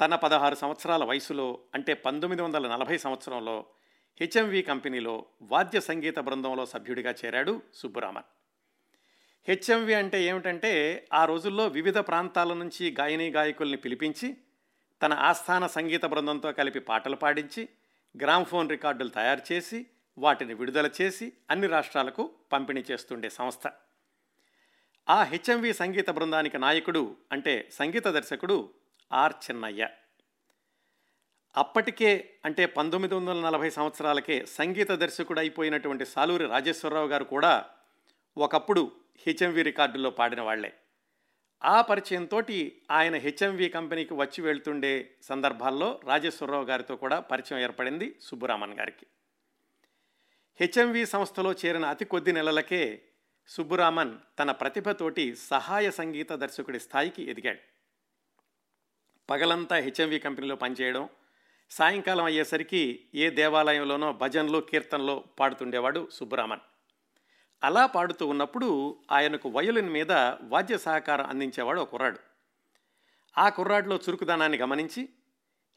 తన 0.00 0.14
పదహారు 0.14 0.54
సంవత్సరాల 0.54 1.04
వయసులో 1.04 1.58
అంటే 1.74 1.94
పంతొమ్మిది 1.94 2.42
వందల 2.42 2.68
నలభై 2.68 2.98
సంవత్సరంలో 2.98 3.66
హెచ్ఎంవి 4.20 4.62
కంపెనీలో 4.62 5.26
వాద్య 5.42 5.80
సంగీత 5.80 6.18
బృందంలో 6.18 6.66
సభ్యుడిగా 6.66 7.14
చేరాడు 7.24 7.62
సుబ్బురామన్. 7.74 8.24
హెచ్ఎంవి 9.48 9.94
అంటే 9.94 10.22
ఏమిటంటే 10.22 11.06
ఆ 11.12 11.24
రోజుల్లో 11.24 11.68
వివిధ 11.68 11.98
ప్రాంతాల 11.98 12.52
నుంచి 12.52 12.94
గాయని 13.00 13.30
గాయకుల్ని 13.30 13.76
పిలిపించి 13.76 14.36
తన 15.02 15.12
ఆస్థాన 15.12 15.66
సంగీత 15.66 16.04
బృందంతో 16.04 16.52
కలిపి 16.52 16.78
పాటలు 16.80 17.16
పాడించి 17.16 17.68
గ్రామ్ఫోన్ 18.16 18.70
రికార్డులు 18.70 19.08
తయారు 19.08 19.52
చేసి 19.52 19.86
వాటిని 20.18 20.54
విడుదల 20.54 20.90
చేసి 21.00 21.32
అన్ని 21.50 21.66
రాష్ట్రాలకు 21.66 22.30
పంపిణీ 22.52 22.84
చేస్తుండే 22.90 23.28
సంస్థ. 23.28 23.66
ఆ 25.08 25.22
హెచ్ఎంవి 25.22 25.72
సంగీత 25.72 26.10
బృందానికి 26.10 26.58
నాయకుడు 26.58 27.16
అంటే 27.32 27.68
సంగీత 27.72 28.06
దర్శకుడు 28.08 28.70
ఆర్ 29.12 29.32
చిన్నయ్య. 29.32 29.88
అప్పటికే 31.56 32.30
అంటే 32.44 32.66
పంతొమ్మిది 32.66 33.14
వందల 33.14 33.40
నలభై 33.40 33.70
సంవత్సరాలకే 33.70 34.46
సంగీత 34.46 34.90
దర్శకుడు 34.92 35.40
అయిపోయినటువంటి 35.40 36.04
సాలూరి 36.04 36.46
రాజేశ్వరరావు 36.46 37.08
గారు 37.08 37.24
కూడా 37.24 37.64
ఒకప్పుడు 38.36 38.92
హెచ్ఎంవి 39.26 39.62
రికార్డుల్లో 39.62 40.10
పాడిన 40.10 40.40
వాళ్ళే 40.40 40.72
ఆ 41.64 41.80
పరిచయంతో 41.80 42.42
ఆయన 42.90 43.16
హెచ్ఎంవి 43.16 43.68
కంపెనీకి 43.68 44.14
వచ్చి 44.14 44.42
వెళ్తుండే 44.42 45.10
సందర్భాల్లో 45.22 46.00
రాజేశ్వరరావు 46.04 46.64
గారితో 46.64 46.96
కూడా 46.96 47.20
పరిచయం 47.20 47.60
ఏర్పడింది 47.60 48.16
సుబ్బురామన్ 48.22 48.74
గారికి. 48.74 49.06
హెచ్ఎంవి 50.60 51.06
సంస్థలో 51.06 51.52
చేరిన 51.52 51.84
అతి 51.84 52.04
కొద్ది 52.04 52.32
నెలలకే 52.32 53.02
సుబ్బురామన్ 53.48 54.18
తన 54.38 54.50
ప్రతిభతోటి 54.50 55.34
సహాయ 55.34 55.90
సంగీత 55.90 56.32
దర్శకుడి 56.32 56.80
స్థాయికి 56.80 57.22
ఎదిగాడు. 57.22 57.58
పగలంతా 59.30 59.76
హెచ్ఎంవి 59.76 60.18
కంపెనీలో 60.18 60.56
పనిచేయడం 60.56 61.08
సాయంకాలం 61.70 62.24
అయ్యేసరికి 62.24 63.08
ఏ 63.14 63.30
దేవాలయంలోనో 63.30 64.12
భజన్లు 64.12 64.58
కీర్తనలో 64.58 65.24
పాడుతుండేవాడు 65.40 66.08
సుబ్బురామన్. 66.12 66.60
అలా 67.62 67.86
పాడుతూ 67.86 68.26
ఉన్నప్పుడు 68.26 69.00
ఆయనకు 69.12 69.48
వయోలిన్ 69.48 69.90
మీద 69.90 70.12
వాద్య 70.42 70.78
సహకారం 70.78 71.26
అందించేవాడు 71.26 71.80
ఒక 71.80 71.90
కుర్రాడు. 71.90 72.18
ఆ 73.38 73.48
కుర్రాడిలో 73.48 73.96
చురుకుదనాన్ని 73.96 74.58
గమనించి 74.58 75.08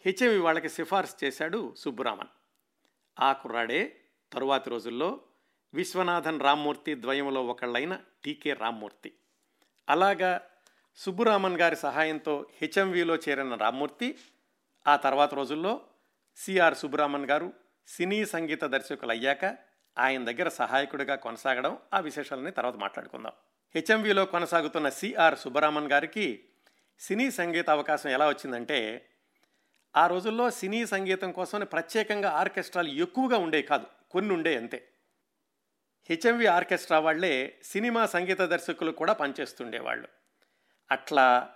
హెచ్ఎంవి 0.06 0.38
వాళ్ళకి 0.38 0.70
సిఫార్సు 0.70 1.26
చేశాడు 1.26 1.76
సుబ్బురామన్. 1.78 2.28
ఆ 3.20 3.34
కుర్రాడే 3.34 4.00
తరువాతి 4.34 4.70
రోజుల్లో 4.70 5.22
విశ్వనాథన్ 5.74 6.42
రామ్మూర్తి 6.42 6.96
ద్వయంలో 6.96 7.46
ఒకళ్ళైన 7.46 8.00
టీకే 8.26 8.54
రామ్మూర్తి. 8.54 9.14
అలాగా 9.90 10.42
సుబ్బురామన్ 10.96 11.60
గారి 11.60 11.76
సహాయంతో 11.76 12.46
హెచ్ఎంవిలో 12.62 13.16
చేరిన 13.16 13.56
రామ్మూర్తి 13.56 14.18
ఆ 14.88 14.96
తర్వాత 14.96 15.34
రోజుల్లో 15.34 15.82
సిఆర్ 16.36 16.76
సుబ్బరామన్ 16.76 17.26
గారు 17.26 17.54
సినీ 17.88 18.26
సంగీత 18.26 18.64
దర్శకులు 18.64 19.12
అయ్యాక 19.12 19.58
ఆయన 19.98 20.32
దగ్గర 20.32 20.50
సహాయకుడిగా 20.50 21.16
కొనసాగడం 21.16 21.78
ఆ 21.94 22.00
విశేషాలని 22.00 22.52
తర్వాత 22.52 22.76
మాట్లాడుకుందాం. 22.76 23.32
హెచ్ఎంవిలో 23.76 24.26
కొనసాగుతున్న 24.26 24.90
సిఆర్ 24.90 25.38
సుబ్బరామన్ 25.38 25.92
గారికి 25.92 26.44
సినీ 27.00 27.32
సంగీత 27.32 27.70
అవకాశం 27.70 28.10
ఎలా 28.10 28.28
వచ్చిందంటే 28.28 29.10
ఆ 29.96 30.08
రోజుల్లో 30.08 30.52
సినీ 30.52 30.86
సంగీతం 30.86 31.32
కోసం 31.32 31.66
ప్రత్యేకంగా 31.66 32.30
ఆర్కెస్ట్రాలు 32.30 32.88
ఎక్కువగా 32.88 33.38
ఉండే 33.38 33.62
కాదు 33.62 33.86
కొన్ని 34.12 34.34
ఉండే 34.34 34.58
అంతే. 34.58 34.89
హెచ్ఎంవి 36.10 36.48
ఆర్కెస్ట్రా 36.48 37.00
వాళ్ళే 37.00 37.60
సినిమా 37.64 38.06
సంగీత 38.06 38.42
దర్శకులు 38.42 38.92
కూడా 38.92 39.14
పనిచేస్తుండేవాళ్ళు. 39.14 40.08
అట్లా 40.92 41.50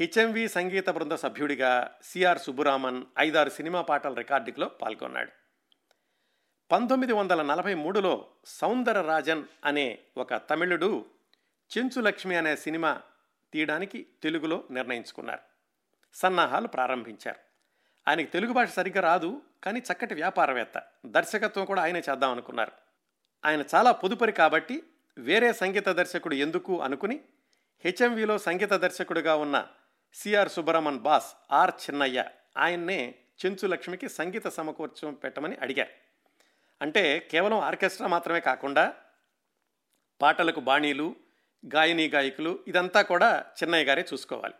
హెచ్ఎంవి 0.00 0.48
సంగీత 0.48 0.90
బృంద 0.90 1.12
సభ్యుడిగా 1.12 1.98
సిఆర్ 2.02 2.38
సుబ్బురామన్ 2.38 3.04
ఐదారు 3.18 3.50
సినిమా 3.50 3.82
పాటల 3.82 4.14
రికార్డింగ్లో 4.14 4.68
పాల్గొన్నాడు. 4.68 5.32
పంతొమ్మిది 6.72 7.12
వందల 7.12 7.42
నలభై 7.42 7.74
మూడులో 7.74 8.26
సౌందర 8.44 9.00
రాజన్ 9.00 9.44
అనే 9.64 9.98
ఒక 10.16 10.34
తమిళుడు 10.34 11.06
చెంచు 11.78 12.00
లక్ష్మి 12.00 12.36
అనే 12.36 12.56
సినిమా 12.56 13.02
తీయడానికి 13.52 14.06
తెలుగులో 14.22 14.64
నిర్ణయించుకున్నారు. 14.70 15.40
సన్నాహాలు 16.14 16.68
ప్రారంభించారు. 16.68 17.38
ఆయనకి 18.08 18.26
తెలుగు 18.26 18.52
భాష 18.52 18.68
సరిగ్గా 18.68 19.00
రాదు 19.00 19.42
కానీ 19.64 19.80
చక్కటి 19.80 20.14
వ్యాపారవేత్త. 20.14 20.82
దర్శకత్వం 21.06 21.64
కూడా 21.64 21.82
ఆయనే 21.82 22.02
చేద్దాం 22.10 22.30
అనుకున్నారు 22.30 22.87
ఆయన 23.44 23.64
చాలా 23.74 23.92
పొదుపరి 23.92 24.32
కాబట్టి 24.32 24.82
వేరే 25.18 25.52
సంగీత 25.52 25.88
దర్శకుడు 25.88 26.34
ఎందుకు 26.34 26.80
అనుకుని 26.80 27.20
హెచ్ఎంవిలో 27.84 28.38
సంగీత 28.38 28.72
దర్శకుడుగా 28.72 29.34
ఉన్న 29.34 29.66
సిఆర్ 30.14 30.48
సుబ్రహ్మణ్ 30.48 30.98
బాస్ 30.98 31.34
ఆర్ 31.50 31.70
చిన్నయ్య 31.70 32.24
ఆయన్నే 32.56 33.14
చెంచు 33.46 33.68
లక్ష్మికి 33.68 34.08
సంగీత 34.08 34.46
సమకూర్చం 34.46 35.14
పెట్టమని 35.14 35.56
అడిగారు. 35.56 35.90
అంటే 36.82 37.18
కేవలం 37.18 37.58
ఆర్కెస్ట్రా 37.58 38.08
మాత్రమే 38.08 38.40
కాకుండా 38.40 38.94
పాటలకు 40.20 40.60
బాణీలు 40.60 41.16
గాయని 41.74 42.08
గాయకులు 42.08 42.58
ఇదంతా 42.68 43.02
కూడా 43.02 43.44
చిన్నయ్య 43.62 43.84
గారే 43.84 44.04
చూసుకోవాలి. 44.12 44.54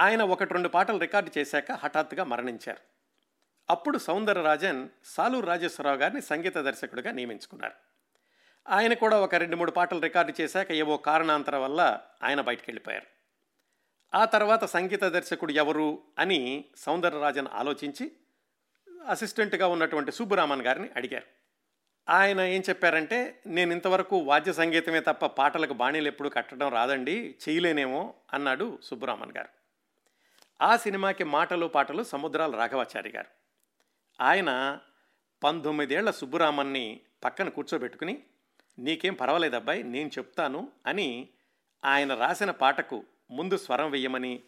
ఆయన 0.00 0.22
ఒకటి 0.22 0.54
రెండు 0.54 0.68
పాటలు 0.68 0.98
రికార్డు 0.98 1.38
చేశాక 1.38 1.72
హఠాత్తుగా 1.72 2.24
మరణించారు. 2.24 2.95
అప్పుడు 3.70 3.98
సౌందరరాజన్ 3.98 4.88
సాలూరు 5.04 5.46
రాజేశ్వరరావు 5.46 5.96
గారిని 5.96 6.22
సంగీత 6.22 6.58
దర్శకుడిగా 6.58 7.10
నియమించుకున్నారు. 7.10 7.74
ఆయన 8.68 8.94
కూడా 8.94 9.20
ఒక 9.20 9.34
రెండు 9.34 9.56
మూడు 9.56 9.70
పాటలు 9.70 10.00
రికార్డు 10.00 10.40
చేశాక 10.40 10.72
ఏవో 10.72 10.96
కారణాంతరం 10.96 11.62
వల్ల 11.62 12.00
ఆయన 12.22 12.40
బయటికి 12.40 12.70
వెళ్ళిపోయారు 12.70 13.06
ఆ 14.16 14.24
తర్వాత 14.24 14.64
సంగీత 14.64 15.04
దర్శకుడు 15.04 15.52
ఎవరు 15.52 15.98
అని 16.18 16.64
సౌందరరాజన్ 16.76 17.46
ఆలోచించి 17.52 18.12
అసిస్టెంట్గా 19.08 19.66
ఉన్నటువంటి 19.66 20.12
సుబ్బురామన్ 20.12 20.62
గారిని 20.62 20.90
అడిగారు. 20.96 21.26
ఆయన 22.10 22.40
ఏం 22.40 22.62
చెప్పారంటే 22.68 23.40
నేను 23.46 23.72
ఇంతవరకు 23.72 24.16
వాద్య 24.16 24.52
సంగీతమే 24.52 25.00
తప్ప 25.00 25.26
పాటలకు 25.26 25.74
బాణీలు 25.74 26.08
ఎప్పుడు 26.08 26.28
కట్టడం 26.28 26.68
రాదండి 26.68 27.34
చేయలేనేమో 27.48 28.14
అన్నాడు 28.32 28.78
సుబ్బురామన్ 28.82 29.32
గారు. 29.36 29.48
ఆ 30.64 30.76
సినిమాకి 30.76 31.24
మాటలు 31.24 31.66
పాటలు 31.66 32.02
సముద్రాల 32.02 32.56
రాఘవాచారి 32.56 33.12
గారు. 33.16 33.35
ఆయన 34.20 34.80
పంతొమ్మిదేళ్ళ 35.42 36.10
సుబ్బురామన్ని 36.10 37.00
పక్కన 37.24 37.48
కూర్చోబెట్టుకుని 37.48 38.22
నీకేం 38.78 39.14
పర్వాలేదు 39.14 39.56
అబ్బాయి 39.56 39.82
నేను 39.82 40.08
చెప్తాను 40.08 40.72
అని 40.86 41.28
ఆయన 41.84 42.14
రాసిన 42.14 42.50
పాటకు 42.50 43.04
ముందు 43.30 43.56
స్వరం 43.56 43.90
వెయ్యమని 43.90 44.42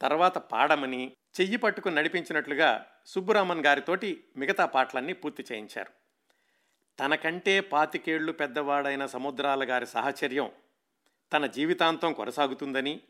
తర్వాత 0.00 0.38
పాడమని 0.38 1.12
చెయ్యి 1.40 1.56
పట్టుకుని 1.56 1.94
నడిపించినట్లుగా 1.94 2.86
సుబ్బురామన్ 3.06 3.64
గారితోటి 3.66 4.24
మిగతా 4.36 4.66
పాటలన్నీ 4.66 5.12
పూర్తి 5.12 5.44
చేయించారు. 5.52 5.90
తనకంటే 6.98 7.60
పాతికేళ్ళు 7.60 8.32
పెద్దవాడైన 8.32 9.06
సముద్రాల 9.06 9.70
గారి 9.70 9.86
సహచర్యం 9.86 10.50
తన 11.32 11.46
జీవితాంతం 11.46 12.12
కొనసాగుతుందని 12.12 13.00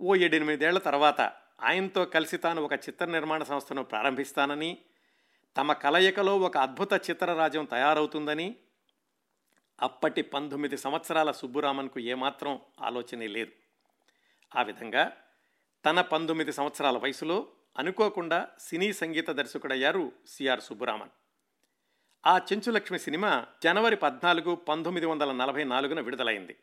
ఓ 0.00 0.14
ఎనిమిదేళ్ళ 0.14 0.78
తర్వాత 0.78 1.20
ఆయనతో 1.62 2.04
కలిసి 2.04 2.36
తాను 2.36 2.62
ఒక 2.62 2.72
చిత్ర 2.72 3.04
నిర్మాణ 3.04 3.42
సంస్థను 3.42 3.82
ప్రారంభిస్తానని 3.82 4.78
తమ 5.56 5.72
కలయికలో 5.72 6.38
ఒక 6.38 6.56
అద్భుత 6.56 7.10
చిత్రరాజ్యం 7.10 7.64
తయారవుతుందని 7.64 8.56
అప్పటి 9.82 10.22
పంతొమ్మిది 10.22 10.76
సంవత్సరాల 10.76 11.30
సుబ్బురామన్కు 11.30 12.00
ఏమాత్రం 12.00 12.60
ఆలోచనే 12.80 13.26
లేదు. 13.26 13.52
ఆ 14.56 14.62
విధంగా 14.62 15.12
తన 15.84 16.00
పంతొమ్మిది 16.00 16.52
సంవత్సరాల 16.52 16.98
వయసులో 16.98 17.48
అనుకోకుండా 17.78 18.48
సినీ 18.60 18.92
సంగీత 18.92 19.30
దర్శకుడయ్యారు 19.30 20.12
సిఆర్ 20.26 20.60
సుబ్బురామన్. 20.60 21.10
ఆ 22.26 22.38
చెంచులక్ష్మి 22.38 22.98
సినిమా 22.98 23.46
జనవరి 23.64 23.96
పద్నాలుగు 23.96 24.54
పంతొమ్మిది 24.54 25.06
వందల 25.06 25.32
నలభై 25.32 25.64
నాలుగున 25.64 26.00
విడుదలైంది. 26.00 26.56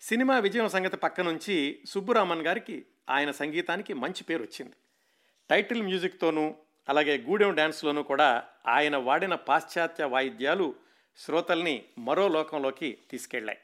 సినిమా 0.00 0.38
విజయం 0.38 0.68
సంగతి 0.68 0.96
పక్క 0.96 1.20
నుంచి 1.20 1.82
సుబ్బురామన్ 1.88 2.42
గారికి 2.42 2.86
ఆయన 3.10 3.30
సంగీతానికి 3.30 3.94
మంచి 3.94 4.24
పేరు 4.24 4.42
వచ్చింది 4.42 4.72
టైటిల్ 5.50 5.82
మ్యూజిక్తోనూ 5.82 6.54
అలాగే 6.88 7.18
గూడెం 7.18 7.54
డ్యాన్స్లోనూ 7.54 8.02
కూడా 8.02 8.44
ఆయన 8.66 8.96
వాడిన 8.96 9.34
పాశ్చాత్య 9.34 10.04
వాయిద్యాలు 10.04 10.74
శ్రోతల్ని 11.16 11.84
మరో 11.98 12.28
లోకంలోకి 12.28 12.98
తీసుకెళ్ళాయి 13.10 13.58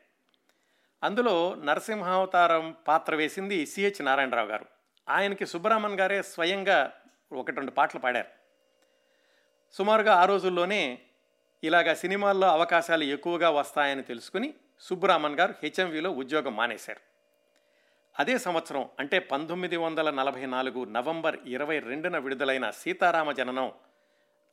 అందులో 1.03 1.55
నరసింహావతారం 1.55 2.77
పాత్ర 2.89 3.15
వేసింది 3.15 3.67
సిహెచ్ 3.67 4.05
నారాయణరావు 4.05 4.49
గారు. 4.49 4.67
ఆయనకి 5.09 5.47
సుబ్బరామన్ 5.47 6.01
గారే 6.01 6.23
స్వయంగా 6.23 6.93
ఒకటి 7.33 7.57
రెండు 7.57 7.71
పాటలు 7.71 8.01
పాడారు. 8.01 8.29
సుమారుగా 9.73 10.15
ఆ 10.15 10.25
రోజుల్లోనే 10.25 10.99
ఇలాగా 11.65 11.95
సినిమాల్లో 11.95 12.49
అవకాశాలు 12.49 13.05
ఎక్కువగా 13.05 13.51
వస్తాయని 13.51 14.03
తెలుసుకుని 14.03 14.55
సుబ్బరామన్ 14.81 15.39
గారు 15.39 15.55
హెచ్ఎంవిలో 15.63 16.11
ఉద్యోగం 16.11 16.57
మానేశారు. 16.57 17.01
అదే 18.19 18.39
సంవత్సరం 18.39 18.89
అంటే 18.99 19.19
పంతొమ్మిది 19.19 19.77
వందల 19.77 20.11
నలభై 20.11 20.47
నాలుగు 20.47 20.85
నవంబర్ 20.85 21.37
ఇరవై 21.47 21.79
రెండున 21.79 22.19
విడుదలైన 22.19 22.71
సీతారామ 22.71 23.33
జననం 23.33 23.73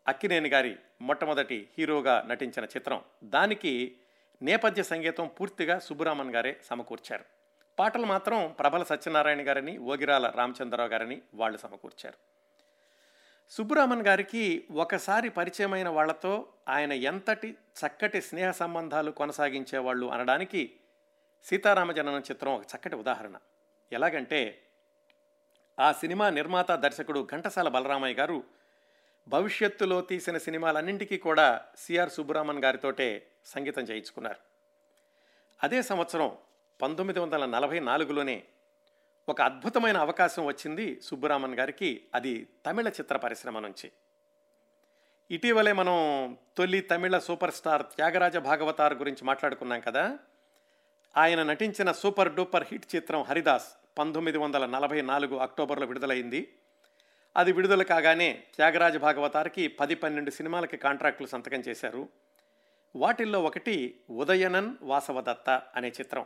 అక్కినేని 0.07 0.49
గారి 0.49 0.75
మొట్టమొదటి 1.01 1.69
హీరోగా 1.77 2.25
నటించిన 2.27 2.65
చిత్రం. 2.65 3.01
దానికి 3.23 3.95
నేపథ్య 4.41 4.83
సంగీతం 4.83 5.27
పూర్తిగా 5.27 5.79
సుబ్బరామన్ 5.79 6.35
గారే 6.35 6.59
సమకూర్చారు. 6.63 7.25
పాటలు 7.79 8.05
మాత్రం 8.05 8.55
ప్రబల 8.59 8.83
సత్యనారాయణ 8.83 9.47
గారని 9.47 9.77
ఓగిరాల 9.77 10.29
రామచంద్రరావు 10.29 10.89
గారని 10.89 11.21
వాళ్ళు 11.33 11.57
సమకూర్చారు. 11.57 12.17
సుబ్బరామన్ 13.49 14.07
గారికి 14.07 14.65
ఒకసారి 14.71 15.29
పరిచయమైన 15.29 15.89
వాళ్ళతో 15.89 16.47
ఆయన 16.69 16.93
ఎంతటి 16.93 17.51
చక్కటి 17.51 18.21
స్నేహ 18.21 18.51
సంబంధాలు 18.51 19.11
కొనసాగించేవాళ్ళు 19.11 20.07
అనడానికి 20.07 20.71
సీతారామ 21.43 21.91
జననం 21.91 22.19
చిత్రం 22.19 22.53
ఒక 22.53 22.63
చక్కటి 22.75 22.95
ఉదాహరణ. 22.95 23.33
ఎలాగంటే 23.91 24.61
ఆ 25.79 25.91
సినిమా 25.91 26.29
నిర్మాత 26.29 26.71
దర్శకుడు 26.71 27.27
ఘంటసాల 27.31 27.67
బలరామయ్య 27.67 28.15
గారు 28.15 28.43
భవిష్యత్తులో 29.27 30.01
తీసిన 30.01 30.37
సినిమాలన్నింటికీ 30.37 31.17
కూడా 31.17 31.65
సిఆర్ 31.77 32.09
సుబ్బరామన్ 32.09 32.63
గారితోటే 32.63 33.27
సంగీతం 33.45 33.81
చేయించుకున్నారు. 33.83 34.39
అదే 35.63 35.81
సంవత్సరం 35.81 36.37
పంతొమ్మిది 36.81 37.19
వందల 37.19 37.45
నలభై 37.45 37.79
నాలుగులోనే 37.79 38.43
ఒక 39.29 39.41
అద్భుతమైన 39.41 39.97
అవకాశం 39.97 40.45
వచ్చింది 40.45 41.01
సుబ్బరామన్ 41.01 41.55
గారికి 41.55 42.05
అది 42.15 42.47
తమిళ 42.65 42.89
చిత్ర 42.89 43.17
పరిశ్రమ 43.17 43.59
నుంచి. 43.59 43.91
ఇటీవలే 45.31 45.71
మనం 45.71 46.37
తొలి 46.57 46.81
తమిళ 46.81 47.17
సూపర్ 47.17 47.53
స్టార్ 47.53 47.83
త్యాగరాజ 47.83 48.37
భాగవతార్ 48.37 48.93
గురించి 48.93 49.23
మాట్లాడుకున్నాం 49.23 49.79
కదా? 49.79 50.19
ఆయన 51.17 51.43
నటించిన 51.43 51.91
సూపర్ 51.91 52.35
డూపర్ 52.35 52.67
హిట్ 52.71 52.95
చిత్రం 52.95 53.21
హరిదాస్ 53.21 53.97
పంతొమ్మిది 53.97 54.37
వందల 54.37 54.65
నలభై 54.65 55.01
నాలుగు 55.01 55.37
అక్టోబర్లో 55.37 55.85
విడుదలైంది. 55.85 56.53
అది 57.37 57.51
విడుదల 57.51 57.83
కాగానే 57.83 58.43
త్యాగరాజ 58.55 58.97
భాగవతారికి 58.97 59.67
పది 59.67 59.95
పన్నెండు 59.95 60.31
సినిమాలకి 60.31 60.77
కాంట్రాక్టులు 60.77 61.27
సంతకం 61.27 61.59
చేశారు. 61.59 62.09
వాటిల్లో 62.95 63.43
ఒకటి 63.43 63.99
ఉదయనన్ 64.09 64.75
వాసవదత్త 64.81 65.61
అనే 65.75 65.87
చిత్రం. 65.87 66.25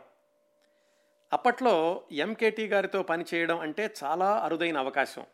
అప్పట్లో 1.32 2.02
ఎంకేటీ 2.12 2.66
గారితో 2.66 3.02
పనిచేయడం 3.02 3.58
అంటే 3.58 3.94
చాలా 4.04 4.38
అరుదైన 4.38 4.78
అవకాశం. 4.78 5.26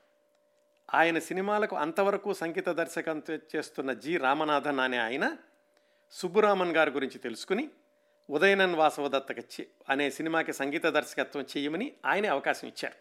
ఆయన 0.94 1.18
సినిమాలకు 1.18 1.76
అంతవరకు 1.76 2.32
సంగీత 2.32 2.68
దర్శకత్వం 2.68 3.38
చేస్తున్న 3.56 3.92
జి 3.92 4.16
రామనాథన్ 4.16 4.80
అనే 4.80 4.98
ఆయన 4.98 5.36
సుబ్బురామన్ 6.12 6.76
గారి 6.76 6.90
గురించి 6.90 7.18
తెలుసుకుని 7.18 7.70
ఉదయనన్ 8.30 8.74
వాసవదత్తకి 8.74 9.66
అనే 9.88 10.10
సినిమాకి 10.10 10.52
సంగీత 10.52 10.86
దర్శకత్వం 10.86 11.46
చేయమని 11.56 11.92
ఆయనే 12.06 12.28
అవకాశం 12.28 12.68
ఇచ్చారు. 12.68 12.94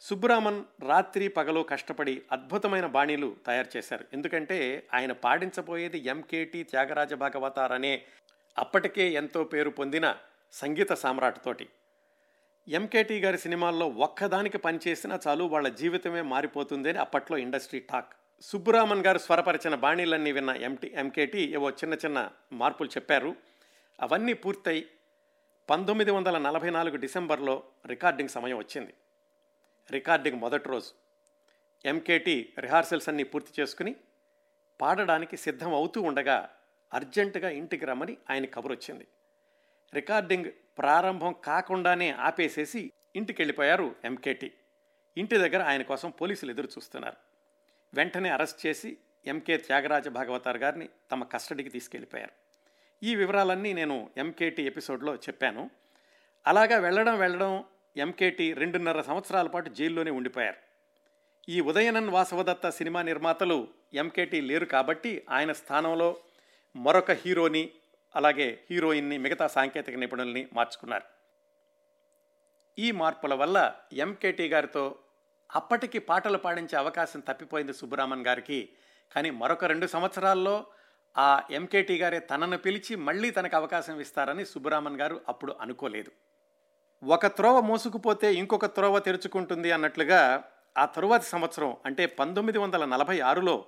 సుబ్బరామన్ 0.00 0.64
రాత్రి 0.82 1.28
పగలు 1.28 1.60
కష్టపడి 1.60 2.22
అద్భుతమైన 2.32 2.86
బాణీలు 2.86 3.36
తయారు 3.46 3.76
చేశారు. 3.76 4.04
ఎందుకంటే 4.12 4.86
ఆయన 4.94 5.12
పాడించబోయేది 5.12 5.98
ఎంకేటి 5.98 6.62
త్యాగరాజ 6.62 7.14
భాగవతార్ 7.14 7.72
అనే 7.72 8.02
అప్పటికే 8.58 9.08
ఎంతో 9.10 9.44
పేరు 9.44 9.70
పొందిన 9.70 10.16
సంగీత 10.52 10.92
సామ్రాట్తోటి 10.92 11.68
ఎంకేటి 12.68 13.20
గారి 13.20 13.38
సినిమాల్లో 13.38 13.88
ఒక్కదానికి 13.88 14.58
పనిచేసినా 14.58 15.18
చాలు 15.26 15.44
వాళ్ళ 15.44 15.68
జీవితమే 15.68 16.22
మారిపోతుంది 16.22 16.88
అని 16.88 16.98
అప్పట్లో 16.98 17.38
ఇండస్ట్రీ 17.38 17.80
టాక్. 17.80 18.12
సుబ్బరామన్ 18.42 19.06
గారు 19.06 19.18
స్వరపరిచిన 19.18 19.74
బాణీలన్నీ 19.74 20.32
విన్న 20.32 20.50
ఎంటి 20.50 20.92
ఎంకేటి 20.94 21.52
ఏవో 21.52 21.70
చిన్న 21.70 21.94
చిన్న 21.94 22.30
మార్పులు 22.52 22.88
చెప్పారు. 22.88 23.36
అవన్నీ 24.00 24.32
పూర్తయి 24.32 24.86
పంతొమ్మిది 25.70 26.10
వందల 26.10 26.38
నలభై 26.38 26.70
నాలుగు 26.70 26.96
డిసెంబర్లో 26.96 27.62
రికార్డింగ్ 27.86 28.28
సమయం 28.28 28.58
వచ్చింది. 28.58 28.94
రికార్డింగ్ 29.90 30.40
మొదటి 30.40 30.68
రోజు. 30.68 30.92
ఎంకేటి 31.84 32.52
రిహార్సల్స్ 32.58 33.08
అన్నీ 33.08 33.22
పూర్తి 33.22 33.62
చేసుకుని 33.62 33.96
పాడడానికి 34.80 35.36
సిద్ధం 35.36 35.74
అవుతూ 35.74 36.02
ఉండగా 36.02 36.50
అర్జెంటుగా 36.94 37.50
ఇంటికి 37.50 37.86
రమ్మని 37.86 38.16
ఆయన 38.30 38.44
కబురు 38.44 38.72
వచ్చింది. 38.72 39.06
రికార్డింగ్ 39.94 40.52
ప్రారంభం 40.78 41.34
కాకుండానే 41.44 42.10
ఆపేసేసి 42.10 42.92
ఇంటికి 43.16 43.42
వెళ్ళిపోయారు 43.42 43.96
ఎంకేటి 44.04 44.52
ఇంటి 45.16 45.36
దగ్గర 45.36 45.62
ఆయన 45.62 45.82
కోసం 45.82 46.10
పోలీసులు 46.10 46.50
ఎదురు 46.50 46.66
చూస్తున్నారు. 46.66 47.16
వెంటనే 47.94 48.28
అరెస్ట్ 48.28 48.66
చేసి 48.66 48.96
ఎంకే 49.26 49.56
త్యాగరాజ 49.56 50.08
భాగవతార్ 50.08 50.56
గారిని 50.56 50.88
తమ 51.10 51.24
కస్టడీకి 51.24 51.70
తీసుకెళ్ళిపోయారు. 51.70 52.47
ఈ 53.02 53.14
వివరాలన్నీ 53.14 53.72
నేను 53.72 54.10
ఎంకేటి 54.16 54.62
ఎపిసోడ్లో 54.62 55.14
చెప్పాను. 55.14 55.70
అలాగా 56.46 56.78
వెళ్ళడం 56.78 57.18
వెళ్ళడం 57.18 57.64
ఎంకేటి 57.96 58.52
రెండున్నర 58.52 59.02
సంవత్సరాల 59.02 59.46
పాటు 59.46 59.70
జైల్లోనే 59.70 60.10
ఉండిపోయారు. 60.10 60.56
ఈ 61.48 61.60
ఉదయనన్ 61.60 62.08
వాసవదత్త 62.08 62.68
సినిమా 62.68 63.02
నిర్మాతలు 63.02 63.68
ఎంకేటి 63.94 64.40
లేరు 64.40 64.64
కాబట్టి 64.64 65.26
ఆయన 65.30 65.52
స్థానంలో 65.52 66.16
మరొక 66.76 67.10
హీరోని 67.10 67.70
అలాగే 68.16 68.60
హీరోయిన్ని 68.70 69.18
మిగతా 69.18 69.46
సాంకేతిక 69.46 69.94
నిపుణుల్ని 69.94 70.48
మార్చుకున్నారు. 70.52 71.02
ఈ 72.78 72.90
మార్పుల 72.90 73.34
వల్ల 73.34 73.74
ఎంకేటి 73.92 74.48
గారితో 74.48 74.98
అప్పటికి 75.54 75.98
పాటలు 75.98 76.38
పాడించే 76.38 76.76
అవకాశం 76.76 77.20
తప్పిపోయింది 77.20 77.72
సుబ్బరామన్ 77.72 78.26
గారికి. 78.26 78.68
కానీ 79.14 79.30
మరొక 79.30 79.64
రెండు 79.64 79.86
సంవత్సరాల్లో 79.86 80.66
ఆ 81.16 81.42
ఎంకేటి 81.50 81.96
గారే 81.96 82.18
తనను 82.18 82.58
పిలిచి 82.58 82.96
మళ్ళీ 82.96 83.30
తనకు 83.30 83.56
అవకాశం 83.56 84.00
ఇస్తారని 84.00 84.44
సుబ్బరామన్ 84.46 85.00
గారు 85.00 85.20
అప్పుడు 85.28 85.56
అనుకోలేదు. 85.60 86.10
ఒక 87.04 87.26
త్రోవ 87.26 87.60
మోసుకుపోతే 87.60 88.34
ఇంకొక 88.34 88.66
త్రోవ 88.66 88.98
తెరుచుకుంటుంది 88.98 89.72
అన్నట్లుగా 89.72 90.44
ఆ 90.78 90.84
తరువాతి 90.84 91.26
సంవత్సరం 91.26 91.76
అంటే 91.86 92.06
పంతొమ్మిది 92.06 92.58
వందల 92.58 92.84
నలభై 92.84 93.20
ఆరులో 93.20 93.64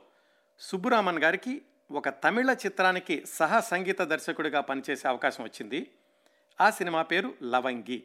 సుబ్బురామన్ 0.60 1.18
గారికి 1.18 1.62
ఒక 1.92 2.08
తమిళ 2.08 2.50
చిత్రానికి 2.50 3.24
సహ 3.26 3.60
సంగీత 3.60 4.02
దర్శకుడిగా 4.02 4.60
పనిచేసే 4.60 5.08
అవకాశం 5.08 5.44
వచ్చింది. 5.44 5.90
ఆ 6.60 6.70
సినిమా 6.70 7.02
పేరు 7.02 7.34
లవంగి. 7.42 8.02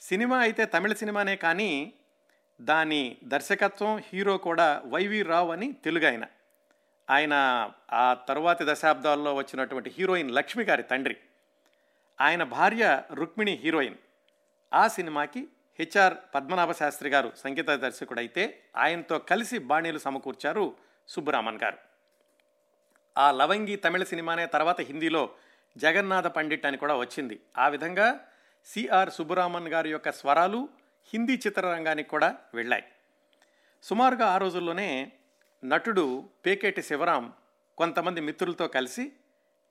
సినిమా 0.00 0.38
అయితే 0.38 0.64
తమిళ 0.64 0.92
సినిమానే 0.92 1.36
కానీ 1.36 1.92
దాని 2.60 3.16
దర్శకత్వం 3.24 4.02
హీరో 4.12 4.36
కూడా 4.36 4.82
వైవి 4.86 5.22
రావు 5.22 5.52
అని 5.52 5.72
తెలుగు 5.72 6.06
ఆయన. 6.06 6.24
ఆయన 7.12 7.34
ఆ 7.92 8.14
తరువాతి 8.28 8.64
దశాబ్దాల్లో 8.68 9.34
వచ్చినటువంటి 9.34 9.94
హీరోయిన్ 9.98 10.30
లక్ష్మి 10.30 10.64
గారి 10.64 10.82
తండ్రి. 10.82 11.16
ఆయన 12.20 12.42
భార్య 12.42 13.02
రుక్మిణి 13.14 13.52
హీరోయిన్. 13.52 13.94
ఆ 14.74 14.88
సినిమాకి 14.88 15.48
హెచ్ఆర్ 15.78 16.14
పద్మనాభ 16.34 16.72
శాస్త్రి 16.72 17.08
గారు 17.08 17.32
సంగీత 17.36 17.70
దర్శకుడైతే 17.70 18.62
ఆయనతో 18.76 19.18
కలిసి 19.18 19.58
బాణీలు 19.58 19.98
సమకూర్చారు 19.98 20.76
సుబ్బరామన్ 21.08 21.58
గారు. 21.64 21.78
ఆ 23.18 23.32
లవంగి 23.32 23.76
తమిళ 23.76 24.02
సినిమానే 24.02 24.46
తర్వాత 24.46 24.80
హిందీలో 24.80 25.30
జగన్నాథ 25.76 26.26
పండిట్ 26.26 26.66
అని 26.66 26.76
కూడా 26.76 26.96
వచ్చింది. 26.96 27.40
ఆ 27.58 27.68
విధంగా 27.68 28.20
సిఆర్ 28.64 29.10
సుబ్బరామన్ 29.10 29.68
గారి 29.68 29.90
యొక్క 29.90 30.12
స్వరాలు 30.12 30.68
హిందీ 31.12 31.32
చిత్రరంగానికి 31.32 32.08
కూడా 32.08 32.36
వెళ్ళాయి. 32.54 32.84
సుమారుగా 33.82 34.26
ఆ 34.26 34.36
రోజుల్లోనే 34.36 35.12
నటుడు 35.64 36.28
పేకేటి 36.46 36.82
శివరాం 36.82 37.32
కొంతమంది 37.78 38.20
మిత్రులతో 38.20 38.68
కలిసి 38.68 39.12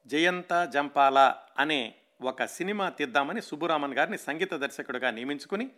జయంత 0.07 0.69
జంపాల 0.73 1.35
అనే 1.57 1.95
ఒక 2.21 2.45
సినిమా 2.45 2.89
తీద్దామని 2.89 3.41
సుబ్బురామన్ 3.41 3.93
గారిని 3.93 4.17
సంగీత 4.17 4.53
దర్శకుడిగా 4.53 5.11
నియమించుకుని 5.11 5.69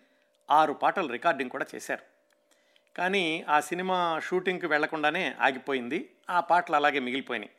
ఆరు 0.52 0.74
పాటలు 0.74 1.12
రికార్డింగ్ 1.12 1.50
కూడా 1.50 1.66
చేశారు. 1.76 2.04
కానీ 2.98 3.46
ఆ 3.50 3.60
సినిమా 3.60 4.20
షూటింగ్కి 4.20 4.68
వెళ్ళకుండానే 4.68 5.36
ఆగిపోయింది. 5.40 6.10
ఆ 6.30 6.40
పాటలు 6.40 6.76
అలాగే 6.76 7.00
మిగిలిపోయినాయి. 7.00 7.52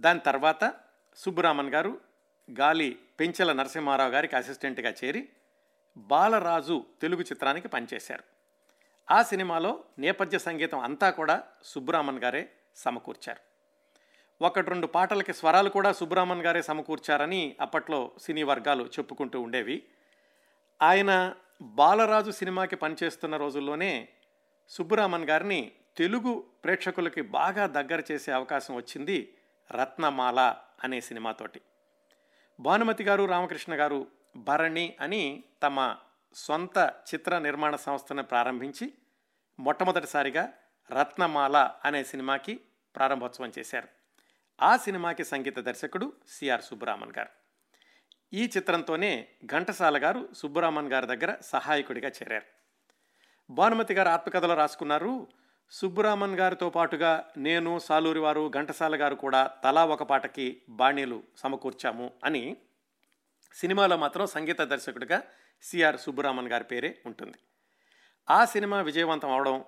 దాని 0.00 0.20
తర్వాత 0.20 0.74
సుబ్బురామన్ 1.16 1.70
గారు 1.70 2.00
గాలి 2.60 2.98
పెంచెల 3.20 3.52
నరసింహారావు 3.52 4.10
గారికి 4.10 4.36
అసిస్టెంట్గా 4.36 4.90
చేరి 4.90 5.28
బాలరాజు 5.96 6.84
తెలుగు 7.02 7.20
చిత్రానికి 7.20 7.68
పనిచేశారు. 7.68 8.33
ఆ 9.10 9.22
సినిమాలో 9.22 9.84
నేపథ్య 9.98 10.38
సంగీతం 10.38 10.78
అంతా 10.78 11.10
కూడా 11.10 11.42
సుబ్బరామన్ 11.62 12.18
గారే 12.18 12.50
సమకూర్చారు. 12.76 13.40
ఒకటి 14.44 14.68
రెండు 14.70 14.86
పాటలకి 14.86 15.34
స్వరాలు 15.34 15.68
కూడా 15.68 15.92
సుబ్బరామన్ 15.92 16.42
గారే 16.42 16.62
సమకూర్చారని 16.62 17.56
అప్పట్లో 17.60 18.10
సినీ 18.18 18.42
వర్గాలు 18.42 18.84
చెప్పుకుంటూ 18.84 19.40
ఉండేవి. 19.40 19.84
ఆయన 20.82 21.34
బాలరాజు 21.62 22.30
సినిమాకి 22.30 22.76
పనిచేస్తున్న 22.76 23.36
రోజుల్లోనే 23.36 24.08
సుబ్బరామన్ 24.68 25.24
గారిని 25.24 25.72
తెలుగు 25.96 26.44
ప్రేక్షకులకి 26.64 27.20
బాగా 27.20 27.66
దగ్గర 27.66 28.02
చేసే 28.12 28.32
అవకాశం 28.32 28.74
వచ్చింది 28.74 29.36
రత్నమాల 29.70 30.56
అనే 30.84 31.00
సినిమాతోటి. 31.00 31.60
భానుమతి 32.60 33.04
గారు 33.04 33.24
రామకృష్ణ 33.24 33.74
గారు 33.74 34.06
భరణి 34.36 34.96
అని 35.00 35.44
తమ 35.62 35.96
సొంత 36.34 36.92
చిత్ర 37.14 37.38
నిర్మాణ 37.38 37.76
సంస్థను 37.76 38.22
ప్రారంభించి 38.22 38.92
మొట్టమొదటిసారిగా 39.60 40.52
రత్నమాల 40.92 41.70
అనే 41.84 42.04
సినిమాకి 42.04 42.60
ప్రారంభోత్సవం 42.96 43.52
చేశారు. 43.58 43.88
ఆ 44.62 44.76
సినిమాకి 44.76 45.24
సంగీత 45.24 45.58
దర్శకుడు 45.58 46.12
సిఆర్ 46.28 46.62
సుబ్బరామన్ 46.62 47.12
గారు. 47.18 47.28
ఈ 48.32 48.50
చిత్రంతోనే 48.56 49.28
ఘంటసాల 49.44 50.04
గారు 50.04 50.28
సుబ్బరామన్ 50.36 50.92
గారి 50.92 51.06
దగ్గర 51.06 51.36
సహాయకుడిగా 51.42 52.08
చేరారు. 52.08 52.46
భానుమతి 53.52 53.94
గారు 53.94 54.08
ఆత్మకథలో 54.08 54.54
రాసుకున్నారు. 54.54 55.26
సుబ్బరామన్ 55.70 56.34
గారితో 56.34 56.70
పాటుగా 56.70 57.30
నేను 57.36 57.78
సాలూరి 57.78 58.18
వారు 58.18 58.50
ఘంటసాల 58.54 59.00
గారు 59.00 59.14
కూడా 59.14 59.50
తలా 59.64 59.84
ఒక 59.84 60.02
పాటకి 60.02 60.62
బాణీలు 60.68 61.22
సమకూర్చాము 61.38 62.12
అని 62.24 62.56
సినిమాలో 63.54 63.96
మాత్రం 63.96 64.26
సంగీత 64.26 64.60
దర్శకుడిగా 64.62 65.22
సిఆర్ 65.62 65.96
సుబ్బరామన్ 65.96 66.48
గారి 66.48 66.64
పేరే 66.64 67.02
ఉంటుంది. 67.06 67.38
ఆ 68.30 68.44
సినిమా 68.44 68.80
విజయవంతం 68.80 69.32
అవడం 69.32 69.64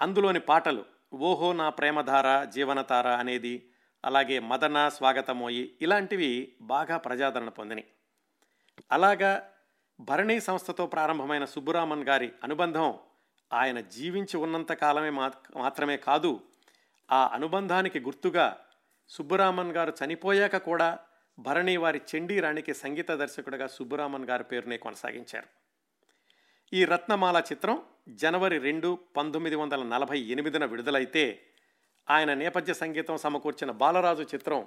అందులోని 0.00 0.40
పాటలు 0.40 0.84
ఓహో 1.12 1.52
నా 1.52 1.68
ప్రేమధార 1.70 2.44
జీవనతార 2.44 3.08
అనేది 3.08 3.70
అలాగే 4.04 4.38
మదన 4.38 4.88
స్వాగతమోయి 4.88 5.78
ఇలాంటివి 5.82 6.56
బాగా 6.60 6.96
ప్రజాదరణ 6.96 7.48
పొందినాయి. 7.48 7.86
అలాగా 8.92 9.50
భరణి 10.00 10.40
సంస్థతో 10.40 10.86
ప్రారంభమైన 10.86 11.44
సుబ్బరామన్ 11.44 12.04
గారి 12.04 12.32
అనుబంధం 12.44 12.98
ఆయన 13.52 13.80
జీవించి 13.80 14.36
ఉన్నంత 14.36 14.72
కాలమే 14.72 15.10
మాత్రమే 15.56 15.96
కాదు 15.96 16.40
ఆ 17.10 17.26
అనుబంధానికి 17.26 18.00
గుర్తుగా 18.00 18.58
సుబ్బరామన్ 19.08 19.72
గారు 19.72 19.94
చనిపోయాక 20.04 20.56
కూడా 20.56 20.98
భరణి 21.38 21.76
వారి 21.76 22.00
చెండీ 22.14 22.40
రాణికి 22.40 22.74
సంగీత 22.74 23.10
దర్శకుడిగా 23.10 23.66
సుబ్బరామన్ 23.66 24.24
గారి 24.24 24.44
పేరునే 24.44 24.76
కొనసాగించారు. 24.76 25.46
ఈ 26.72 26.84
రత్నమాల 26.84 27.42
చిత్రం 27.52 27.82
జనవరి 28.08 28.58
రెండు 28.58 28.98
పంతొమ్మిది 29.16 29.56
వందల 29.56 29.82
నలభై 29.82 30.18
ఎనిమిదిన 30.18 30.64
విడుదలైతే 30.64 31.42
ఆయన 32.10 32.34
నేపథ్య 32.34 32.74
సంగీతం 32.74 33.16
సమకూర్చిన 33.16 33.70
బాలరాజు 33.70 34.22
చిత్రం 34.22 34.66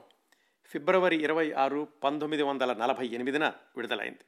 ఫిబ్రవరి 0.66 1.24
ఇరవై 1.24 1.52
ఆరు 1.52 1.88
పంతొమ్మిది 2.04 2.44
వందల 2.44 2.74
నలభై 2.74 3.08
ఎనిమిదిన 3.08 3.48
విడుదలైంది. 3.48 4.26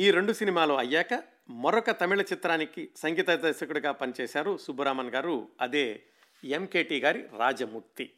ఈ 0.00 0.10
రెండు 0.10 0.32
సినిమాలు 0.32 0.74
అయ్యాక 0.74 1.22
మరొక 1.50 1.90
తమిళ 1.90 2.22
చిత్రానికి 2.22 2.88
సంగీత 2.96 3.30
దర్శకుడిగా 3.30 3.92
పనిచేశారు 3.92 4.56
సుబ్బరామన్ 4.56 5.10
గారు 5.10 5.48
అదే 5.60 6.02
ఎంకేటి 6.44 6.98
గారి 6.98 7.26
రాజముక్తి 7.38 8.10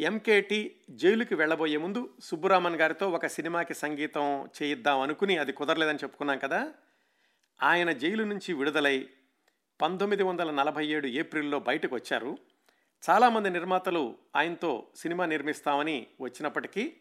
ఎంకేటి 0.00 0.80
జైలుకి 0.90 1.34
వెళ్ళబోయే 1.34 1.76
ముందు 1.76 2.14
సుబ్బురామన్ 2.22 2.76
గారితో 2.76 3.10
ఒక 3.10 3.26
సినిమాకి 3.26 3.74
సంగీతం 3.74 4.44
చేయిద్దాం 4.44 5.00
అనుకుని 5.00 5.38
అది 5.38 5.52
కుదరలేదని 5.52 5.98
చెప్పుకున్నాం 5.98 6.38
కదా. 6.38 6.74
ఆయన 7.62 7.92
జైలు 7.92 8.24
నుంచి 8.24 8.52
విడుదలై 8.52 9.08
పంతొమ్మిది 9.82 10.22
వందల 10.22 10.50
నలభై 10.50 10.86
ఏడు 10.86 11.06
ఏప్రిల్లో 11.06 11.58
బయటకు 11.58 11.94
వచ్చారు. 11.94 12.38
చాలామంది 13.10 13.50
నిర్మాతలు 13.50 14.16
ఆయనతో 14.36 14.86
సినిమా 14.96 15.26
నిర్మిస్తామని 15.26 16.06
వచ్చినప్పటికీ 16.20 16.96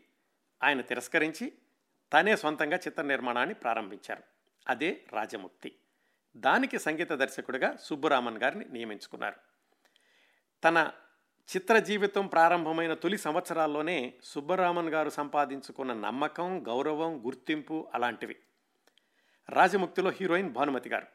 ఆయన 0.64 0.82
తిరస్కరించి 0.82 1.52
తనే 2.14 2.36
సొంతంగా 2.36 2.78
చిత్ర 2.78 3.02
నిర్మాణాన్ని 3.02 3.56
ప్రారంభించారు. 3.56 4.24
అదే 4.68 5.02
రాజముక్తి. 5.14 5.76
దానికి 6.38 6.80
సంగీత 6.80 7.14
దర్శకుడిగా 7.14 7.78
సుబ్బురామన్ 7.82 8.38
గారిని 8.38 8.66
నియమించుకున్నారు. 8.66 9.36
తన 10.64 10.92
చిత్ర 11.44 11.80
జీవితం 11.80 12.28
ప్రారంభమైన 12.28 12.94
తొలి 12.94 13.18
సంవత్సరాల్లోనే 13.18 14.14
సుబ్బరామన్ 14.24 14.90
గారు 14.90 15.10
సంపాదించుకున్న 15.10 15.94
నమ్మకం 15.94 16.68
గౌరవం 16.68 17.26
గుర్తింపు 17.26 17.88
అలాంటివి. 17.94 18.36
రాజముక్తిలో 19.50 20.10
హీరోయిన్ 20.10 20.50
భానుమతి 20.50 20.90
గారు. 20.90 21.08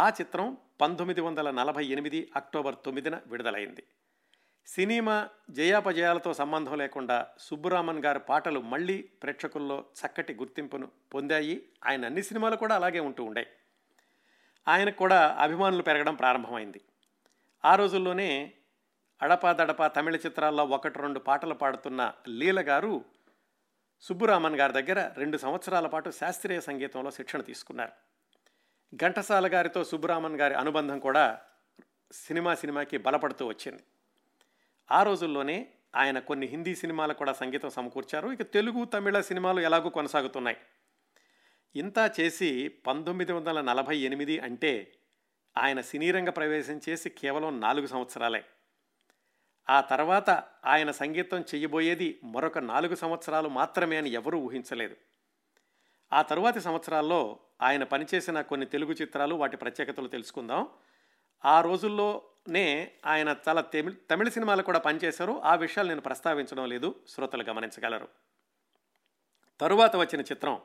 ఆ 0.00 0.08
చిత్రం 0.08 0.56
పంతొమ్మిది 0.80 1.20
వందల 1.20 1.50
నలభై 1.50 1.84
ఎనిమిది 1.84 2.30
అక్టోబర్ 2.36 2.74
తొమ్మిదిన 2.84 3.20
విడుదలైంది. 3.26 3.82
సినిమా 4.66 5.28
జయాపజయాలతో 5.50 6.34
సంబంధం 6.34 6.78
లేకుండా 6.78 7.26
సుబ్బురామన్ 7.38 8.04
గారి 8.04 8.20
పాటలు 8.20 8.60
మళ్ళీ 8.60 9.02
ప్రేక్షకుల్లో 9.22 9.84
చక్కటి 10.06 10.34
గుర్తింపును 10.34 10.88
పొందాయి. 11.14 11.68
ఆయన 11.86 12.04
అన్ని 12.04 12.22
సినిమాలు 12.22 12.56
కూడా 12.56 12.74
అలాగే 12.74 13.00
ఉంటూ 13.00 13.24
ఉండే. 13.24 13.46
ఆయనకు 14.68 14.96
కూడా 14.96 15.36
అభిమానులు 15.38 15.82
పెరగడం 15.82 16.14
ప్రారంభమైంది. 16.14 16.80
ఆ 17.64 17.74
రోజుల్లోనే 17.74 18.52
అడపాదడపా 19.22 19.88
తమిళ 19.88 20.16
చిత్రాల్లో 20.16 20.64
ఒకటి 20.64 20.98
రెండు 20.98 21.18
పాటలు 21.18 21.54
పాడుతున్న 21.54 22.12
లీల 22.28 22.60
గారు 22.60 23.04
సుబ్బురామన్ 24.00 24.56
గారి 24.56 24.72
దగ్గర 24.72 25.12
రెండు 25.16 25.36
సంవత్సరాల 25.36 25.86
పాటు 25.86 26.10
శాస్త్రీయ 26.10 26.60
సంగీతంలో 26.60 27.10
శిక్షణ 27.10 27.40
తీసుకున్నారు. 27.40 27.92
ఘంటసాల 28.96 29.54
గారితో 29.54 29.84
సుబ్బురామన్ 29.84 30.40
గారి 30.40 30.54
అనుబంధం 30.54 30.98
కూడా 30.98 31.40
సినిమా 32.12 32.54
సినిమాకి 32.54 32.96
బలపడుతూ 32.96 33.46
వచ్చింది. 33.46 33.82
ఆ 34.90 35.02
రోజుల్లోనే 35.02 35.68
ఆయన 35.96 36.18
కొన్ని 36.18 36.46
హిందీ 36.46 36.74
సినిమాలు 36.74 37.14
కూడా 37.14 37.32
సంగీతం 37.32 37.70
సమకూర్చారు. 37.70 38.28
ఇక 38.28 38.42
తెలుగు 38.42 38.84
తమిళ 38.84 39.20
సినిమాలు 39.20 39.60
ఎలాగూ 39.60 39.90
కొనసాగుతున్నాయి. 39.90 40.56
ఇంత 41.76 42.12
చేసి 42.20 42.68
పంతొమ్మిది 42.86 43.32
వందల 43.32 43.60
నలభై 43.60 43.96
ఎనిమిది 43.96 44.38
అంటే 44.38 44.92
ఆయన 45.58 45.80
సినీరంగ 45.80 46.30
ప్రవేశం 46.30 46.80
చేసి 46.88 47.10
కేవలం 47.10 47.60
నాలుగు 47.60 47.86
సంవత్సరాలే. 47.86 48.44
ఆ 49.70 49.80
తర్వాత 49.80 50.30
ఆయన 50.64 50.90
సంగీతం 50.90 51.40
చెయ్యబోయేది 51.40 52.20
మరొక 52.24 52.58
నాలుగు 52.58 52.94
సంవత్సరాలు 52.94 53.48
మాత్రమే 53.48 53.96
అని 53.96 54.10
ఎవరూ 54.10 54.38
ఊహించలేదు. 54.38 54.96
ఆ 56.12 56.22
తరువాతి 56.22 56.60
సంవత్సరాల్లో 56.60 57.38
ఆయన 57.62 57.84
పనిచేసిన 57.84 58.40
కొన్ని 58.40 58.66
తెలుగు 58.66 58.92
చిత్రాలు 58.92 59.34
వాటి 59.34 59.56
ప్రత్యేకతలు 59.56 60.08
తెలుసుకుందాం. 60.08 60.68
ఆ 61.44 61.60
రోజుల్లోనే 61.60 62.92
ఆయన 63.06 63.36
చాలా 63.48 63.60
తమిళ 63.60 63.94
తమిళ 64.10 64.28
సినిమాలు 64.28 64.62
కూడా 64.62 64.78
పనిచేశారు. 64.78 65.40
ఆ 65.44 65.54
విషయాలు 65.54 65.88
నేను 65.88 66.00
ప్రస్తావించడం 66.00 66.68
లేదు. 66.68 66.94
శ్రోతలు 67.08 67.42
గమనించగలరు. 67.42 68.08
తరువాత 69.60 69.96
వచ్చిన 69.96 70.20
చిత్రం 70.20 70.60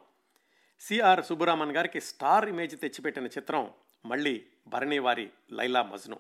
సిఆర్ 0.79 1.23
సుబ్బురామన్ 1.23 1.71
గారికి 1.71 2.01
స్టార్ 2.01 2.45
ఇమేజ్ 2.45 2.79
తెచ్చిపెట్టిన 2.79 3.25
చిత్రం 3.25 3.71
మళ్ళీ 4.05 4.45
భరణివారి 4.67 5.29
లైలా 5.51 5.83
మజ్ను. 5.83 6.19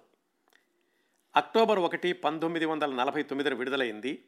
అక్టోబర్ 1.35 1.79
ఒకటి 1.79 2.13
పంతొమ్మిది 2.13 2.65
వందల 2.65 2.95
నలభై 2.95 3.23
తొమ్మిదిన 3.23 3.53
విడుదలైంది. 3.53 4.25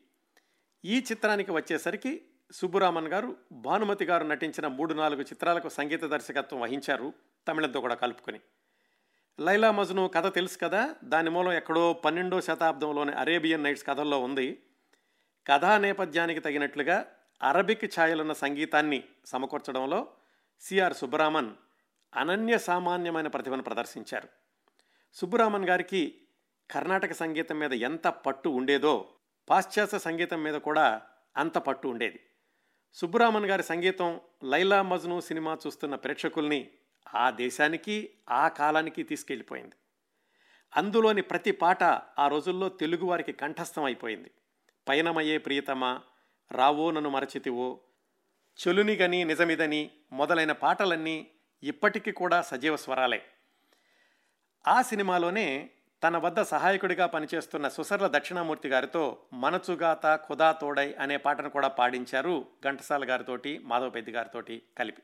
ఈ 0.85 0.99
చిత్రానికి 0.99 1.51
వచ్చేసరికి 1.51 2.21
సుబ్బురామన్ 2.51 3.07
గారు 3.07 3.35
భానుమతి 3.51 4.05
గారు 4.05 4.23
నటించిన 4.23 4.67
మూడు 4.67 4.93
నాలుగు 4.93 5.21
చిత్రాలకు 5.21 5.69
సంగీత 5.69 6.05
దర్శకత్వం 6.05 6.59
వహించారు 6.59 7.13
తమిళంతో 7.47 7.81
కూడా 7.81 7.95
కలుపుకొని. 7.95 8.39
లైలా 9.39 9.71
మజ్ను 9.71 10.07
కథ 10.07 10.33
తెలుసు 10.33 10.57
కదా? 10.57 10.95
దాని 11.03 11.29
మూలం 11.29 11.51
ఎక్కడో 11.51 11.93
పన్నెండో 11.93 12.41
శతాబ్దంలోని 12.41 13.11
అరేబియన్ 13.11 13.63
నైట్స్ 13.63 13.85
కథల్లో 13.85 14.19
ఉంది. 14.19 14.63
కథా 15.47 15.77
నేపథ్యానికి 15.77 16.39
తగినట్లుగా 16.39 17.05
అరబిక్ 17.43 17.99
ఛాయలున్న 17.99 18.33
సంగీతాన్ని 18.33 19.03
సమకూర్చడంలో 19.25 20.07
సిఆర్ 20.61 20.93
సుబ్బరామన్ 20.93 21.49
అనన్య 22.15 22.57
సామాన్యమైన 22.57 23.27
ప్రతిభను 23.27 23.63
ప్రదర్శించారు. 23.63 24.27
సుబ్బరామన్ 25.13 25.69
గారికి 25.69 26.21
కర్ణాటక 26.71 27.13
సంగీతం 27.13 27.60
మీద 27.60 27.73
ఎంత 27.73 28.08
పట్టు 28.08 28.49
ఉండేదో 28.49 29.10
పాశ్చాత్య 29.49 29.99
సంగీతం 29.99 30.43
మీద 30.43 30.54
కూడా 30.54 31.01
అంత 31.38 31.58
పట్టు 31.58 31.88
ఉండేది. 31.88 32.19
సుబ్బరామన్ 32.93 33.45
గారి 33.45 33.63
సంగీతం 33.63 34.21
లైలా 34.43 34.82
మజ్ను 34.82 35.21
సినిమా 35.21 35.58
చూస్తున్న 35.67 35.95
ప్రేక్షకుల్ని 35.95 36.69
ఆ 37.15 37.30
దేశానికి 37.30 38.10
ఆ 38.30 38.47
కాలానికి 38.47 39.04
తీసుకెళ్ళిపోయింది. 39.04 39.75
అందులోని 40.78 41.21
ప్రతి 41.21 41.51
పాట 41.51 41.84
ఆ 42.19 42.28
రోజుల్లో 42.28 42.69
తెలుగువారికి 42.69 43.32
కంఠస్థం 43.32 43.84
అయిపోయింది 43.84 44.32
పయనమయ్యే 44.88 45.38
ప్రియతమా 45.38 46.01
రావో 46.51 46.91
నన్ను 46.91 47.10
మరచితివో 47.10 47.80
చెలునిగని 48.67 49.23
నిజమిదని 49.23 49.91
మొదలైన 50.12 50.51
పాటలన్నీ 50.51 51.28
ఇప్పటికీ 51.63 52.12
కూడా 52.12 52.41
సజీవ 52.41 52.75
స్వరాలే. 52.75 53.25
ఆ 54.67 54.82
సినిమాలోనే 54.82 55.69
తన 56.05 56.17
వద్ద 56.17 56.41
సహాయకుడిగా 56.41 57.05
పనిచేస్తున్న 57.05 57.67
సుసర్ల 57.67 58.07
దక్షిణామూర్తి 58.07 58.69
గారితో 58.69 59.17
మనచుగాత 59.33 60.15
ఖుదా 60.15 60.51
తోడై 60.51 60.93
అనే 60.93 61.17
పాటను 61.17 61.49
కూడా 61.49 61.67
పాడించారు 61.67 62.47
ఘంటసాల 62.63 63.09
గారితోటి 63.09 63.59
మాధవపెద్ది 63.59 64.11
గారితోటి 64.11 64.61
కలిపి. 64.77 65.01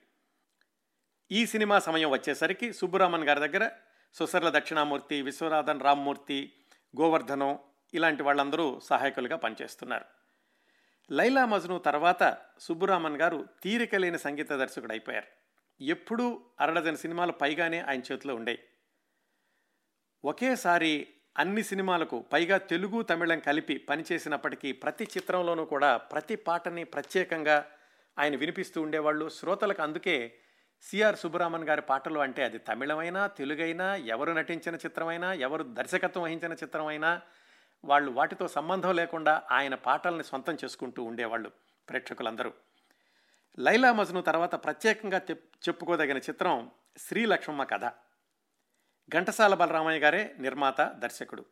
ఈ 1.32 1.46
సినిమా 1.46 1.80
సమయం 1.80 2.10
వచ్చేసరికి 2.10 2.74
సుబ్బురామన్ 2.74 3.24
గారి 3.24 3.40
దగ్గర 3.40 3.72
సుసర్ల 4.14 4.50
దక్షిణామూర్తి 4.50 5.22
విశ్వనాథన్ 5.22 5.82
రామ్మూర్తి 5.82 6.54
గోవర్ధనం 7.02 7.60
ఇలాంటి 7.94 8.24
వాళ్ళందరూ 8.24 8.80
సహాయకులుగా 8.84 9.36
పనిచేస్తున్నారు. 9.36 10.06
లైలా 11.12 11.46
మజ్ను 11.46 11.80
తర్వాత 11.80 12.38
సుబ్బురామన్ 12.60 13.18
గారు 13.18 13.46
తీరిక 13.64 13.96
లేని 13.96 14.20
సంగీత 14.20 14.54
దర్శకుడు 14.54 14.94
అయిపోయారు. 14.94 15.28
ఎప్పుడూ 15.84 16.42
అరడజన 16.60 16.96
సినిమాలు 16.96 17.32
పైగానే 17.32 17.80
ఆయన 17.80 18.02
చేతిలో 18.12 18.36
ఉండేవి. 18.36 18.60
ఒకేసారి 20.26 21.08
అన్ని 21.38 21.64
సినిమాలకు 21.64 22.26
పైగా 22.34 22.58
తెలుగు 22.58 23.02
తమిళం 23.02 23.40
కలిపి 23.40 23.78
పనిచేసినప్పటికీ 23.78 24.72
ప్రతి 24.72 25.04
చిత్రంలోనూ 25.04 25.66
కూడా 25.66 25.98
ప్రతి 25.98 26.36
పాటని 26.36 26.84
ప్రత్యేకంగా 26.84 27.66
ఆయన 28.20 28.36
వినిపిస్తూ 28.36 28.82
ఉండేవాళ్ళు. 28.82 29.30
శ్రోతలకు 29.30 29.82
అందుకే 29.82 30.38
సిఆర్ 30.82 31.16
సుబ్బరామన్ 31.16 31.64
గారి 31.64 31.82
పాటలు 31.82 32.20
అంటే 32.20 32.44
అది 32.44 32.58
తమిళమైనా 32.58 33.28
తెలుగైనా 33.28 33.96
ఎవరు 33.96 34.32
నటించిన 34.32 34.76
చిత్రమైనా 34.76 35.34
ఎవరు 35.34 35.64
దర్శకత్వం 35.64 36.24
వహించిన 36.24 36.54
చిత్రమైనా 36.54 37.22
వాళ్ళు 37.86 38.12
వాటితో 38.12 38.48
సంబంధం 38.48 38.96
లేకుండా 38.96 39.44
ఆయన 39.52 39.76
పాటల్ని 39.76 40.24
సొంతం 40.24 40.58
చేసుకుంటూ 40.64 41.04
ఉండేవాళ్ళు 41.04 41.52
ప్రేక్షకులందరూ. 41.90 42.54
లైలా 43.60 43.94
మజ్ను 43.94 44.22
తర్వాత 44.22 44.56
ప్రత్యేకంగా 44.56 45.22
చెప్పుకోదగిన 45.34 46.18
చిత్రం 46.18 46.72
శ్రీలక్ష్మమ్మ 46.98 47.64
కథ. 47.64 47.86
ఘంటసాల 49.10 49.54
బలరామయ్య 49.54 50.00
గారే 50.00 50.36
నిర్మాత 50.40 50.82
దర్శకుడు. 50.82 51.46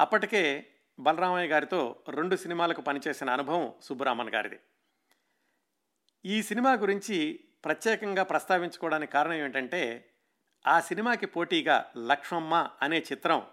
అప్పటికే 0.00 0.66
బలరామయ్య 1.00 1.48
గారితో 1.48 2.04
రెండు 2.08 2.36
సినిమాలకు 2.36 2.80
పనిచేసిన 2.80 3.30
అనుభవం 3.30 3.74
సుబ్బరామన్ 3.82 4.30
గారిది. 4.30 4.60
ఈ 6.24 6.42
సినిమా 6.42 6.72
గురించి 6.72 7.40
ప్రత్యేకంగా 7.64 8.22
ప్రస్తావించుకోవడానికి 8.22 9.12
కారణం 9.12 9.32
ఏంటంటే 9.32 10.08
ఆ 10.66 10.80
సినిమాకి 10.80 11.26
పోటీగా 11.26 11.92
లక్ష్మమ్మ 11.96 12.70
అనే 12.82 12.98
చిత్రం 12.98 13.46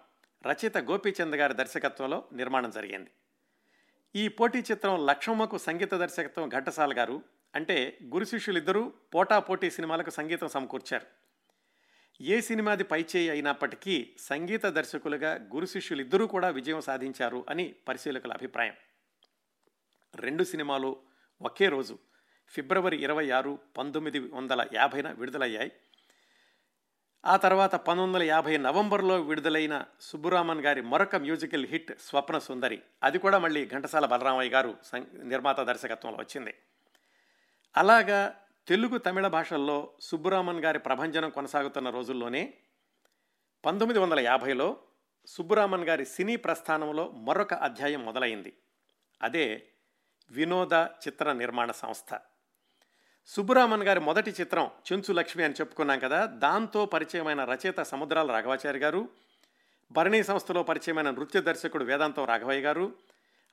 రచయిత 0.47 0.77
గోపీచంద్ 0.77 1.35
గారి 1.35 1.53
దర్శకత్వంలో 1.53 2.23
నిర్మాణం 2.33 2.69
జరిగింది. 2.69 3.11
ఈ 4.15 4.27
పోటీ 4.27 4.59
చిత్రం 4.59 5.05
లక్ష్మమ్మకు 5.05 5.57
సంగీత 5.57 5.93
దర్శకత్వం 5.93 6.49
ఘంటసాల 6.49 6.97
గారు 6.97 7.23
అంటే 7.55 7.97
గురు 8.03 8.25
శిష్యులిద్దరూ 8.25 8.93
పోటా 9.15 9.39
పోటీ 9.39 9.69
సినిమాలకు 9.69 10.09
సంగీతం 10.09 10.47
సమకూర్చారు. 10.47 11.18
ఏ 12.21 12.41
సినిమాది 12.41 12.83
పైచేయి 12.83 13.29
అయినప్పటికీ 13.29 14.13
సంగీత 14.19 14.65
దర్శకులుగా 14.65 15.33
గురు 15.35 15.65
శిష్యులిద్దరూ 15.65 16.27
కూడా 16.27 16.49
విజయం 16.49 16.81
సాధించారు 16.81 17.45
అని 17.49 17.75
పరిశీలకుల 17.87 18.33
అభిప్రాయం. 18.33 18.73
రెండు 20.15 20.43
సినిమాలు 20.43 20.97
ఒకే 21.41 21.69
రోజు 21.69 21.97
ఫిబ్రవరి 22.47 23.03
ఇరవై 23.03 23.29
ఆరు 23.29 23.59
పంతొమ్మిది 23.77 24.19
వందల 24.19 24.67
యాభైన 24.73 25.11
విడుదలయ్యాయి. 25.11 25.71
ఆ 27.25 27.37
తర్వాత 27.37 27.75
పంతొమ్మిది 27.75 28.07
వందల 28.07 28.23
యాభై 28.23 28.57
నవంబర్లో 28.57 29.21
విడుదలైన 29.21 29.85
సుబ్బురామన్ 30.01 30.61
గారి 30.61 30.81
మరొక 30.81 31.15
మ్యూజికల్ 31.15 31.67
హిట్ 31.67 31.99
స్వప్న 32.01 32.39
సుందరి. 32.39 32.81
అది 33.03 33.19
కూడా 33.19 33.39
మళ్ళీ 33.39 33.65
ఘంటసాల 33.65 34.05
బలరామయ్య 34.05 34.49
గారు 34.49 34.77
నిర్మాత 35.23 35.61
దర్శకత్వంలో 35.61 36.17
వచ్చింది. 36.17 36.53
అలాగా 37.77 38.41
తెలుగు 38.69 38.97
తమిళ 38.97 39.27
భాషల్లో 39.27 39.91
సుబ్బురామన్ 40.01 40.59
గారి 40.59 40.79
ప్రభంజనం 40.79 41.29
కొనసాగుతున్న 41.29 41.89
రోజుల్లోనే 41.89 42.53
పంతొమ్మిది 43.65 43.99
వందల 43.99 44.19
యాభైలో 44.19 44.77
సుబ్బురామన్ 45.27 45.83
గారి 45.83 46.05
సినీ 46.05 46.35
ప్రస్థానంలో 46.35 47.09
మరొక 47.09 47.53
అధ్యాయం 47.53 48.05
మొదలైంది. 48.05 48.53
అదే 49.23 49.67
వినోద 50.31 50.73
చిత్ర 50.73 51.33
నిర్మాణ 51.33 51.71
సంస్థ. 51.71 52.19
సుబ్బురామన్ 53.27 53.83
గారి 53.83 53.99
మొదటి 53.99 54.31
చిత్రం 54.31 54.69
చెంచు 54.91 55.13
లక్ష్మి 55.13 55.43
అని 55.43 55.53
చెప్పుకున్నాం 55.53 55.99
కదా 55.99 56.25
దాంతో 56.25 56.85
పరిచయమైన 56.85 57.43
రచయిత 57.43 57.81
సముద్రాల 57.81 58.31
రాఘవాచారి 58.31 58.79
గారు 58.79 59.09
భరణీ 59.91 60.23
సంస్థలో 60.23 60.63
పరిచయమైన 60.63 61.09
నృత్య 61.09 61.41
దర్శకుడు 61.41 61.83
వేదాంతం 61.83 62.25
రాఘవయ్య 62.25 62.61
గారు 62.61 62.95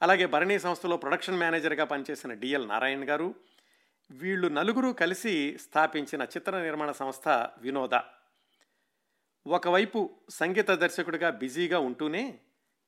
అలాగే 0.02 0.26
భరణీ 0.26 0.58
సంస్థలో 0.58 0.96
ప్రొడక్షన్ 0.96 1.38
మేనేజర్గా 1.38 1.84
పనిచేసిన 1.84 2.32
డిఎల్ 2.32 2.68
నారాయణ 2.68 3.10
గారు 3.10 3.34
వీళ్ళు 4.10 4.48
నలుగురు 4.48 4.92
కలిసి 4.92 5.58
స్థాపించిన 5.58 6.22
చిత్ర 6.22 6.62
నిర్మాణ 6.62 6.92
సంస్థ 6.92 7.28
వినోద. 7.58 8.00
ఒకవైపు 9.46 10.10
సంగీత 10.30 10.70
దర్శకుడిగా 10.70 11.30
బిజీగా 11.30 11.78
ఉంటూనే 11.78 12.38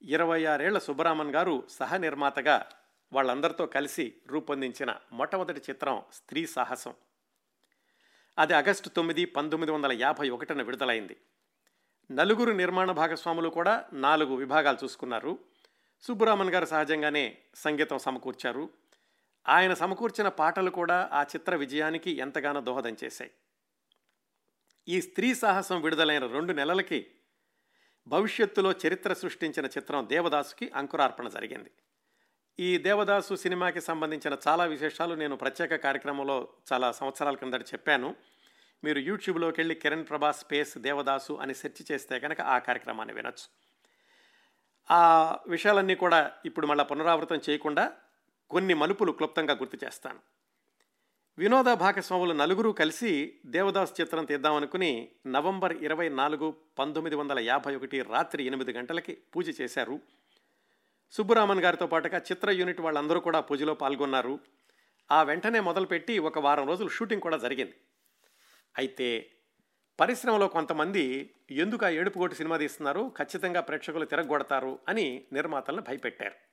ఇరవై 0.03 0.45
ఆరేళ్ళ 0.45 0.79
సుబ్బరామన్ 0.79 1.35
గారు 1.35 1.67
సహ 1.71 1.97
నిర్మాతగా 1.97 2.69
వాళ్ళందరితో 3.13 3.67
కలిసి 3.67 4.15
రూపొందించిన 4.27 4.97
మొట్టమొదటి 5.13 5.61
చిత్రం 5.71 6.03
స్త్రీ 6.13 6.47
సాహసం. 6.47 6.95
అది 8.39 8.55
ఆగస్టు 8.55 8.89
తొమ్మిది 8.89 9.25
పంతొమ్మిది 9.25 9.73
వందల 9.73 9.93
యాభై 9.93 10.31
ఒకటిన 10.31 10.63
విడుదలైంది. 10.63 11.17
నలుగురు 12.13 12.53
నిర్మాణ 12.53 12.91
భాగస్వాములు 12.91 13.49
కూడా 13.49 13.85
నాలుగు 13.93 14.35
విభాగాలు 14.35 14.79
చూసుకున్నారు. 14.85 15.39
సుబ్బరామన్ 16.01 16.51
గారు 16.51 16.65
సహజంగానే 16.65 17.39
సంగీతం 17.55 17.99
సమకూర్చారు. 17.99 18.71
ఆయన 19.49 19.75
సమకూర్చిన 19.75 20.29
పాటలు 20.29 20.71
కూడా 20.71 21.11
ఆ 21.13 21.23
చిత్ర 21.23 21.55
విజయానికి 21.55 22.11
ఎంతగానో 22.11 22.61
దోహదం 22.61 22.97
చేశాయి. 23.05 23.31
ఈ 24.89 25.01
స్త్రీ 25.01 25.35
సాహసం 25.35 25.83
విడుదలైన 25.83 26.27
రెండు 26.27 26.53
నెలలకి 26.53 27.07
భవిష్యత్తులో 28.09 28.75
చరిత్ర 28.87 29.13
సృష్టించిన 29.13 29.67
చిత్రం 29.67 30.09
దేవదాసుకి 30.09 30.71
అంకురార్పణ 30.75 31.29
జరిగింది. 31.29 31.71
ఈ 32.61 32.79
దేవదాసు 32.79 33.35
సినిమాకి 33.35 33.81
సంబంధించిన 33.81 34.37
చాలా 34.49 34.65
విశేషాలు 34.65 35.15
నేను 35.15 35.37
ప్రత్యేక 35.37 35.75
కార్యక్రమంలో 35.75 36.49
చాలా 36.73 36.93
సంవత్సరాల 36.93 37.35
కిందట 37.35 37.63
చెప్పాను. 37.63 38.15
మీరు 38.85 38.99
యూట్యూబ్లోకి 38.99 39.61
వెళ్ళి 39.61 39.75
కిరణ్ 39.75 40.07
ప్రభా 40.09 40.33
స్పేస్ 40.33 40.79
దేవదాసు 40.79 41.33
అని 41.33 41.55
సెర్చ్ 41.55 41.93
చేస్తే 41.93 42.21
కనుక 42.21 42.41
ఆ 42.41 42.59
కార్యక్రమాన్ని 42.59 43.15
వినొచ్చు. 43.15 43.49
ఆ 44.91 45.39
విషయాలన్నీ 45.49 45.95
కూడా 45.95 46.33
ఇప్పుడు 46.45 46.67
మళ్ళీ 46.67 46.85
పునరావృతం 46.85 47.41
చేయకుండా 47.51 47.93
కొన్ని 48.51 48.75
మలుపులు 48.75 49.13
క్లుప్తంగా 49.13 49.55
గుర్తు 49.55 49.79
చేస్తాను. 49.85 50.19
వినోద 51.39 51.75
భాగస్వాములు 51.75 52.33
నలుగురు 52.33 52.71
కలిసి 52.71 53.39
దేవదాస్ 53.47 54.01
చిత్రం 54.01 54.25
తీద్దామనుకుని 54.25 55.09
నవంబర్ 55.27 55.73
ఇరవై 55.73 56.09
నాలుగు 56.09 56.57
పంతొమ్మిది 56.79 57.17
వందల 57.17 57.39
యాభై 57.39 57.77
ఒకటి 57.77 58.03
రాత్రి 58.03 58.45
ఎనిమిది 58.45 58.73
గంటలకి 58.73 59.15
పూజ 59.15 59.61
చేశారు. 59.61 60.01
సుబ్బరామన్ 61.11 61.61
గారితో 61.61 61.87
పాటుగా 61.87 62.19
చిత్ర 62.19 62.51
యూనిట్ 62.51 62.81
వాళ్ళందరూ 62.81 63.21
కూడా 63.21 63.41
పూజలో 63.41 63.75
పాల్గొన్నారు. 63.75 64.39
ఆ 65.13 65.23
వెంటనే 65.23 65.61
మొదలుపెట్టి 65.61 66.19
ఒక 66.19 66.39
వారం 66.39 66.69
రోజులు 66.69 66.89
షూటింగ్ 66.89 67.21
కూడా 67.21 67.37
జరిగింది. 67.37 67.75
అయితే 68.77 69.31
పరిశ్రమలో 70.01 70.49
కొంతమంది 70.49 71.35
ఎందుకు 71.51 71.87
ఆ 71.87 71.89
ఏడుపుగోటి 71.89 72.35
సినిమా 72.35 72.57
తీస్తున్నారు 72.57 73.13
ఖచ్చితంగా 73.19 73.61
ప్రేక్షకులు 73.61 74.05
తిరగొడతారు 74.05 74.79
అని 74.89 75.27
నిర్మాతలను 75.33 75.83
భయపెట్టారు. 75.83 76.48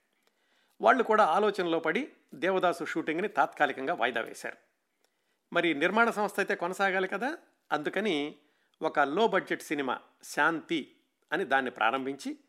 వాళ్ళు 0.82 1.04
కూడా 1.04 1.24
ఆలోచనలో 1.24 1.80
పడి 1.80 2.12
దేవదాసు 2.34 2.86
షూటింగ్ని 2.86 3.28
తాత్కాలికంగా 3.28 3.94
వాయిదా 3.94 4.22
వేశారు. 4.22 4.58
మరి 5.54 5.74
నిర్మాణ 5.74 6.10
సంస్థ 6.10 6.40
అయితే 6.40 6.56
కొనసాగాలి 6.56 7.08
కదా? 7.08 7.38
అందుకని 7.72 8.36
ఒక 8.82 9.00
లో 9.00 9.28
బడ్జెట్ 9.28 9.62
సినిమా 9.62 10.00
శాంతి 10.24 10.96
అని 11.32 11.46
దాన్ని 11.46 11.72
ప్రారంభించి 11.72 12.40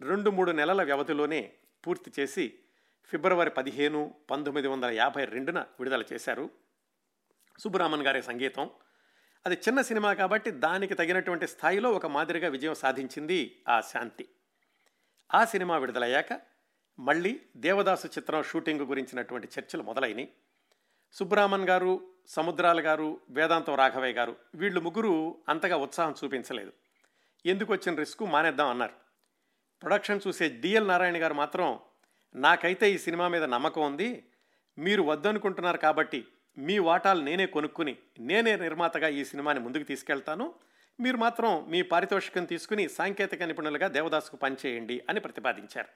రెండు 0.00 0.30
మూడు 0.30 0.50
నెలల 0.50 0.82
వ్యవధిలోనే 0.82 1.52
పూర్తి 1.86 2.12
చేసి 2.18 2.58
ఫిబ్రవరి 3.04 3.50
పదిహేను 3.50 4.14
పంతొమ్మిది 4.30 4.68
వందల 4.68 4.90
యాభై 4.90 5.24
రెండున 5.24 5.60
విడుదల 5.60 6.04
చేశారు 6.12 6.50
సుబ్బరామన్ 7.58 8.02
గారి 8.02 8.22
సంగీతం. 8.22 8.70
అది 9.46 9.54
చిన్న 9.54 9.82
సినిమా 9.82 10.14
కాబట్టి 10.14 10.50
దానికి 10.50 10.94
తగినటువంటి 10.94 11.46
స్థాయిలో 11.46 11.90
ఒక 11.90 12.06
మాదిరిగా 12.06 12.48
విజయం 12.48 12.74
సాధించింది 12.74 13.62
ఆ 13.68 13.80
శాంతి. 13.80 14.28
ఆ 15.34 15.44
సినిమా 15.44 15.78
విడుదలయ్యాక 15.78 16.51
మళ్ళీ 16.98 17.40
దేవదాసు 17.56 18.06
చిత్రం 18.06 18.42
షూటింగ్ 18.42 18.80
గురించినటువంటి 18.80 19.48
చర్చలు 19.58 19.82
మొదలైనవి 19.82 20.28
సుబ్రహ్మణ్ 21.12 21.68
గారు 21.68 22.08
సముద్రాల 22.26 22.86
గారు 22.86 23.20
వేదాంతం 23.30 23.74
రాఘవయ్య 23.74 24.12
గారు 24.12 24.36
వీళ్ళు 24.54 24.80
ముగ్గురు 24.80 25.38
అంతగా 25.48 25.76
ఉత్సాహం 25.76 26.14
చూపించలేదు. 26.24 26.72
ఎందుకు 27.46 27.72
వచ్చిన 27.72 27.96
రిస్క్ 27.96 28.22
మానేద్దాం 28.22 28.68
అన్నారు. 28.68 28.92
ప్రొడక్షన్ 29.82 30.20
చూసే 30.28 30.48
డిఎల్ 30.48 30.88
నారాయణ 30.88 31.22
గారు 31.22 31.34
మాత్రం 31.34 31.80
నాకైతే 32.34 32.90
ఈ 32.92 32.98
సినిమా 32.98 33.28
మీద 33.28 33.42
నమ్మకం 33.42 33.82
ఉంది 33.82 34.24
మీరు 34.78 35.02
వద్దనుకుంటున్నారు 35.02 35.78
కాబట్టి 35.78 36.26
మీ 36.58 36.78
వాటాలు 36.78 37.20
నేనే 37.20 37.46
కొనుక్కుని 37.46 37.96
నేనే 38.20 38.56
నిర్మాతగా 38.56 39.08
ఈ 39.08 39.24
సినిమాని 39.24 39.60
ముందుకు 39.60 39.84
తీసుకెళ్తాను 39.84 40.54
మీరు 41.00 41.16
మాత్రం 41.16 41.66
మీ 41.68 41.82
పారితోషికం 41.82 42.44
తీసుకుని 42.44 42.88
సాంకేతిక 42.88 43.42
నిపుణులుగా 43.42 43.88
దేవదాసుకు 43.88 44.36
పనిచేయండి 44.36 45.02
అని 45.08 45.20
ప్రతిపాదించారు. 45.20 45.88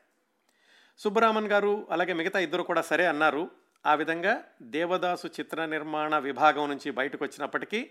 సుబ్బరామన్ 0.99 1.49
గారు 1.49 1.87
అలాగే 1.91 2.13
మిగతా 2.13 2.39
ఇద్దరు 2.39 2.63
కూడా 2.63 2.83
సరే 2.83 3.07
అన్నారు. 3.07 3.51
ఆ 3.87 3.95
విధంగా 3.95 4.45
దేవదాసు 4.63 5.27
చిత్ర 5.27 5.65
నిర్మాణ 5.65 6.19
విభాగం 6.19 6.69
నుంచి 6.69 6.91
బయటకు 6.91 7.25
వచ్చినప్పటికీ 7.25 7.91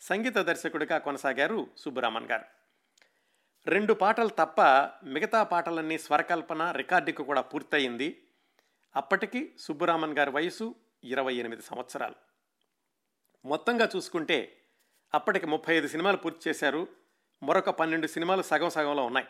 సంగీత 0.00 0.38
దర్శకుడిగా 0.38 0.98
కొనసాగారు 0.98 1.66
సుబ్బరామన్ 1.76 2.26
గారు. 2.26 2.44
రెండు 3.66 3.92
పాటలు 3.92 4.28
తప్ప 4.28 4.60
మిగతా 5.04 5.42
పాటలన్నీ 5.42 5.98
స్వరకల్పన 5.98 6.70
రికార్డింగ్ 6.70 7.24
కూడా 7.24 7.40
పూర్తయింది. 7.40 8.22
అప్పటికి 8.96 9.54
సుబ్బరామన్ 9.58 10.18
గారి 10.18 10.30
వయసు 10.30 10.74
ఇరవై 11.04 11.34
ఎనిమిది 11.34 11.62
సంవత్సరాలు. 11.62 12.14
మొత్తంగా 13.44 13.88
చూసుకుంటే 13.96 14.56
అప్పటికి 15.14 15.46
ముప్పై 15.46 15.76
ఐదు 15.76 15.88
సినిమాలు 15.88 16.16
పూర్తి 16.16 16.50
చేశారు. 16.50 16.88
మరొక 17.42 17.70
పన్నెండు 17.70 18.06
సినిమాలు 18.06 18.42
సగం 18.42 18.70
సగంలో 18.70 19.04
ఉన్నాయి. 19.04 19.26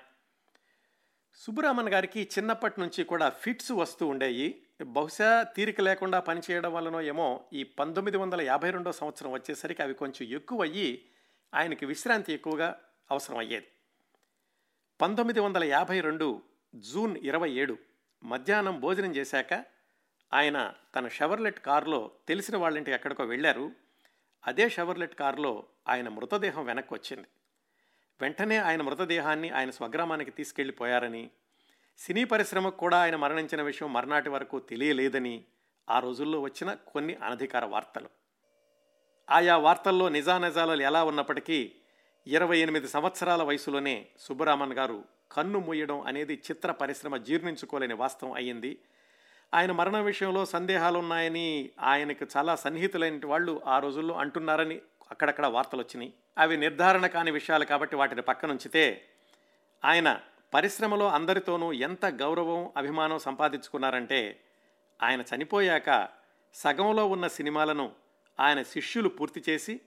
సుబ్బరామన్ 1.40 1.88
గారికి 1.88 2.28
చిన్నప్పటి 2.38 2.80
నుంచి 2.80 3.04
కూడా 3.04 3.28
ఫిట్స్ 3.28 3.72
వస్తూ 3.72 4.06
ఉండేవి 4.06 4.62
బహుశా 4.86 5.42
తీరిక 5.42 5.80
లేకుండా 5.80 6.20
పనిచేయడం 6.20 6.72
వల్లనో 6.72 7.00
ఏమో 7.00 7.44
ఈ 7.52 7.64
పంతొమ్మిది 7.64 8.16
వందల 8.16 8.40
యాభై 8.40 8.70
రెండో 8.70 8.92
సంవత్సరం 8.92 9.32
వచ్చేసరికి 9.32 9.82
అవి 9.82 9.94
కొంచెం 9.94 10.28
ఎక్కువ 10.28 10.62
అయ్యి 10.62 11.08
ఆయనకి 11.54 11.86
విశ్రాంతి 11.86 12.32
ఎక్కువగా 12.32 12.78
అవసరం 13.10 13.38
అయ్యేది. 13.38 13.66
పంతొమ్మిది 15.00 15.40
వందల 15.40 15.64
యాభై 15.64 16.00
రెండు 16.00 16.42
జూన్ 16.74 17.16
ఇరవై 17.16 17.50
ఏడు 17.50 17.78
మధ్యాహ్నం 18.24 18.80
భోజనం 18.80 19.14
చేశాక 19.14 19.64
ఆయన 20.34 20.74
తన 20.96 21.08
షవర్లెట్ 21.08 21.60
కారులో 21.60 22.10
తెలిసిన 22.28 22.56
వాళ్ళింటికి 22.56 22.94
ఎక్కడికో 22.94 23.24
వెళ్ళారు. 23.24 23.72
అదే 24.46 24.68
షవర్లెట్ 24.68 25.14
కారులో 25.14 25.64
ఆయన 25.88 26.08
మృతదేహం 26.08 26.64
వెనక్కి 26.64 26.94
వచ్చింది. 26.94 27.28
వెంటనే 28.20 28.56
ఆయన 28.56 28.82
మృతదేహాన్ని 28.82 29.50
ఆయన 29.50 29.70
స్వగ్రామానికి 29.70 30.30
తీసుకెళ్ళిపోయారని 30.30 31.30
సినీ 31.98 32.24
పరిశ్రమకు 32.24 32.76
కూడా 32.76 33.02
ఆయన 33.02 33.16
మరణించిన 33.16 33.62
విషయం 33.62 33.92
మర్నాటి 33.92 34.28
వరకు 34.28 34.58
తెలియలేదని 34.58 35.44
ఆ 35.90 35.98
రోజుల్లో 35.98 36.40
వచ్చిన 36.40 36.72
కొన్ని 36.72 37.14
అనధికార 37.14 37.64
వార్తలు. 37.64 38.08
ఆయా 39.30 39.56
వార్తల్లో 39.56 40.08
నిజానిజాలు 40.08 40.82
ఎలా 40.82 41.04
ఉన్నప్పటికీ 41.04 41.72
ఇరవై 42.26 42.58
ఎనిమిది 42.58 42.88
సంవత్సరాల 42.88 43.42
వయసులోనే 43.42 44.06
సుబ్బరామన్ 44.18 44.72
గారు 44.72 45.04
కన్ను 45.32 45.58
మూయడం 45.58 46.00
అనేది 46.00 46.42
చిత్ర 46.50 46.70
పరిశ్రమ 46.70 47.16
జీర్ణించుకోలేని 47.16 47.94
వాస్తవం 47.94 48.32
అయ్యింది. 48.32 48.78
ఆయన 49.54 49.72
మరణ 49.72 49.96
విషయంలో 49.98 50.44
సందేహాలు 50.44 50.98
ఉన్నాయని 50.98 51.70
ఆయనకు 51.80 52.26
చాలా 52.36 52.56
సన్నిహితులైన 52.56 53.20
వాళ్ళు 53.26 53.60
ఆ 53.66 53.78
రోజుల్లో 53.78 54.14
అంటున్నారని 54.14 54.80
అక్కడక్కడ 55.10 55.46
వార్తలు 55.46 55.80
వచ్చినాయి 55.80 56.12
అవి 56.38 56.56
నిర్ధారణ 56.56 57.06
కాని 57.06 57.30
విషయాలు 57.30 57.64
కాబట్టి 57.64 57.96
వాటిని 57.96 58.22
పక్కనుంచితే 58.22 59.02
ఆయన 59.84 60.20
పరిశ్రమలో 60.54 61.08
అందరితోనూ 61.08 61.72
ఎంత 61.72 62.06
గౌరవం 62.06 62.70
అభిమానం 62.76 63.18
సంపాదించుకున్నారంటే 63.18 64.40
ఆయన 65.02 65.20
చనిపోయాక 65.20 66.08
సగంలో 66.54 67.06
ఉన్న 67.06 67.28
సినిమాలను 67.28 67.92
ఆయన 68.40 68.62
శిష్యులు 68.62 69.08
పూర్తి 69.08 69.44
చేసి 69.48 69.80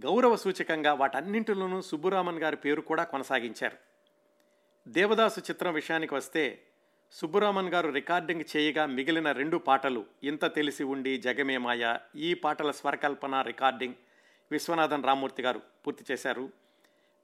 గౌరవ 0.00 0.36
సూచకంగా 0.36 0.92
వాటన్నింటిలోనూ 0.92 1.80
సుబ్బురామన్ 1.80 2.38
గారి 2.38 2.56
పేరు 2.56 2.80
కూడా 2.80 3.04
కొనసాగించారు. 3.04 3.76
దేవదాసు 4.88 5.40
చిత్రం 5.40 5.72
విషయానికి 5.72 6.14
వస్తే 6.14 6.62
సుబ్బురామన్ 7.12 7.68
గారు 7.68 7.88
రికార్డింగ్ 7.88 8.56
చేయగా 8.56 8.86
మిగిలిన 8.86 9.32
రెండు 9.32 9.56
పాటలు 9.56 10.06
ఇంత 10.22 10.54
తెలిసి 10.54 10.84
ఉండి 10.84 11.18
జగమేమాయ 11.18 11.96
ఈ 12.16 12.34
పాటల 12.34 12.70
స్వరకల్పన 12.70 13.40
రికార్డింగ్ 13.40 13.94
విశ్వనాథన్ 14.52 15.04
రామ్మూర్తి 15.04 15.42
గారు 15.42 15.60
పూర్తి 15.86 16.04
చేశారు. 16.10 16.50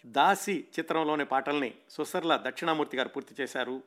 దాసి 0.07 0.65
చిత్రంలోని 0.79 1.25
పాటల్ని 1.25 1.75
సుసర్ల 1.91 2.37
దక్షిణామూర్తి 2.37 2.97
గారు 2.97 3.09
పూర్తి 3.09 3.35
చేశారు. 3.41 3.83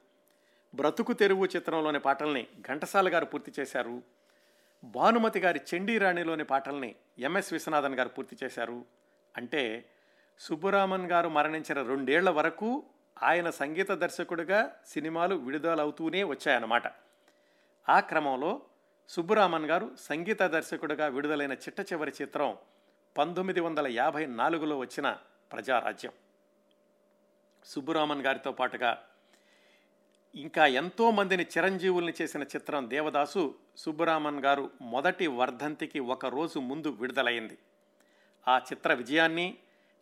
బ్రతుకు 0.75 1.13
తెరువు 1.13 1.45
చిత్రంలోని 1.45 1.99
పాటల్ని 1.99 2.47
ఘంటసాల 2.61 3.13
గారు 3.13 3.25
పూర్తి 3.25 3.51
చేశారు. 3.59 4.01
భానుమతి 4.83 5.39
గారి 5.39 5.61
చండీరాణిలోని 5.75 6.43
పాటల్ని 6.43 6.95
ఎంఎస్ 7.19 7.53
విశ్వనాథన్ 7.53 7.95
గారు 7.95 8.09
పూర్తి 8.09 8.37
చేశారు. 8.43 8.85
అంటే 9.37 9.85
సుబ్బురామన్ 10.39 11.11
గారు 11.11 11.29
మరణించిన 11.29 11.81
రెండేళ్ళ 11.81 12.29
వరకు 12.29 12.83
ఆయన 13.23 13.49
సంగీత 13.49 13.91
దర్శకుడిగా 13.91 14.75
సినిమాలు 14.87 15.35
విడుదలవుతూనే 15.35 16.23
వచ్చాయన్నమాట. 16.23 16.83
ఆ 17.89 17.99
క్రమంలో 17.99 18.61
సుబ్బురామన్ 19.09 19.65
గారు 19.65 19.91
సంగీత 19.99 20.43
దర్శకుడిగా 20.43 21.07
విడుదలైన 21.07 21.53
చిట్ట 21.53 21.93
చివరి 21.93 22.11
చిత్రం 22.21 22.57
పంతొమ్మిది 23.17 23.59
వందల 23.59 23.87
యాభై 23.87 24.25
నాలుగులో 24.25 24.77
వచ్చిన 24.77 25.17
ప్రజారాజ్యం. 25.51 26.11
సుబ్బురామన్ 27.65 28.21
గారితో 28.21 28.51
పాటుగా 28.51 29.03
ఇంకా 30.35 30.65
ఎంతో 30.65 31.11
మందిని 31.11 31.43
చిరంజీవుల్ని 31.43 32.13
చేసిన 32.21 32.43
చిత్రం 32.43 32.89
దేవదాసు 32.89 33.55
సుబ్బరామన్ 33.77 34.39
గారు 34.39 34.71
మొదటి 34.81 35.27
వర్ధంతికి 35.27 35.99
ఒక 35.99 36.25
రోజు 36.25 36.59
ముందు 36.59 36.87
విడుదలైంది. 36.87 37.57
ఆ 38.47 38.57
చిత్ర 38.57 38.93
విజయాన్ని 38.93 39.57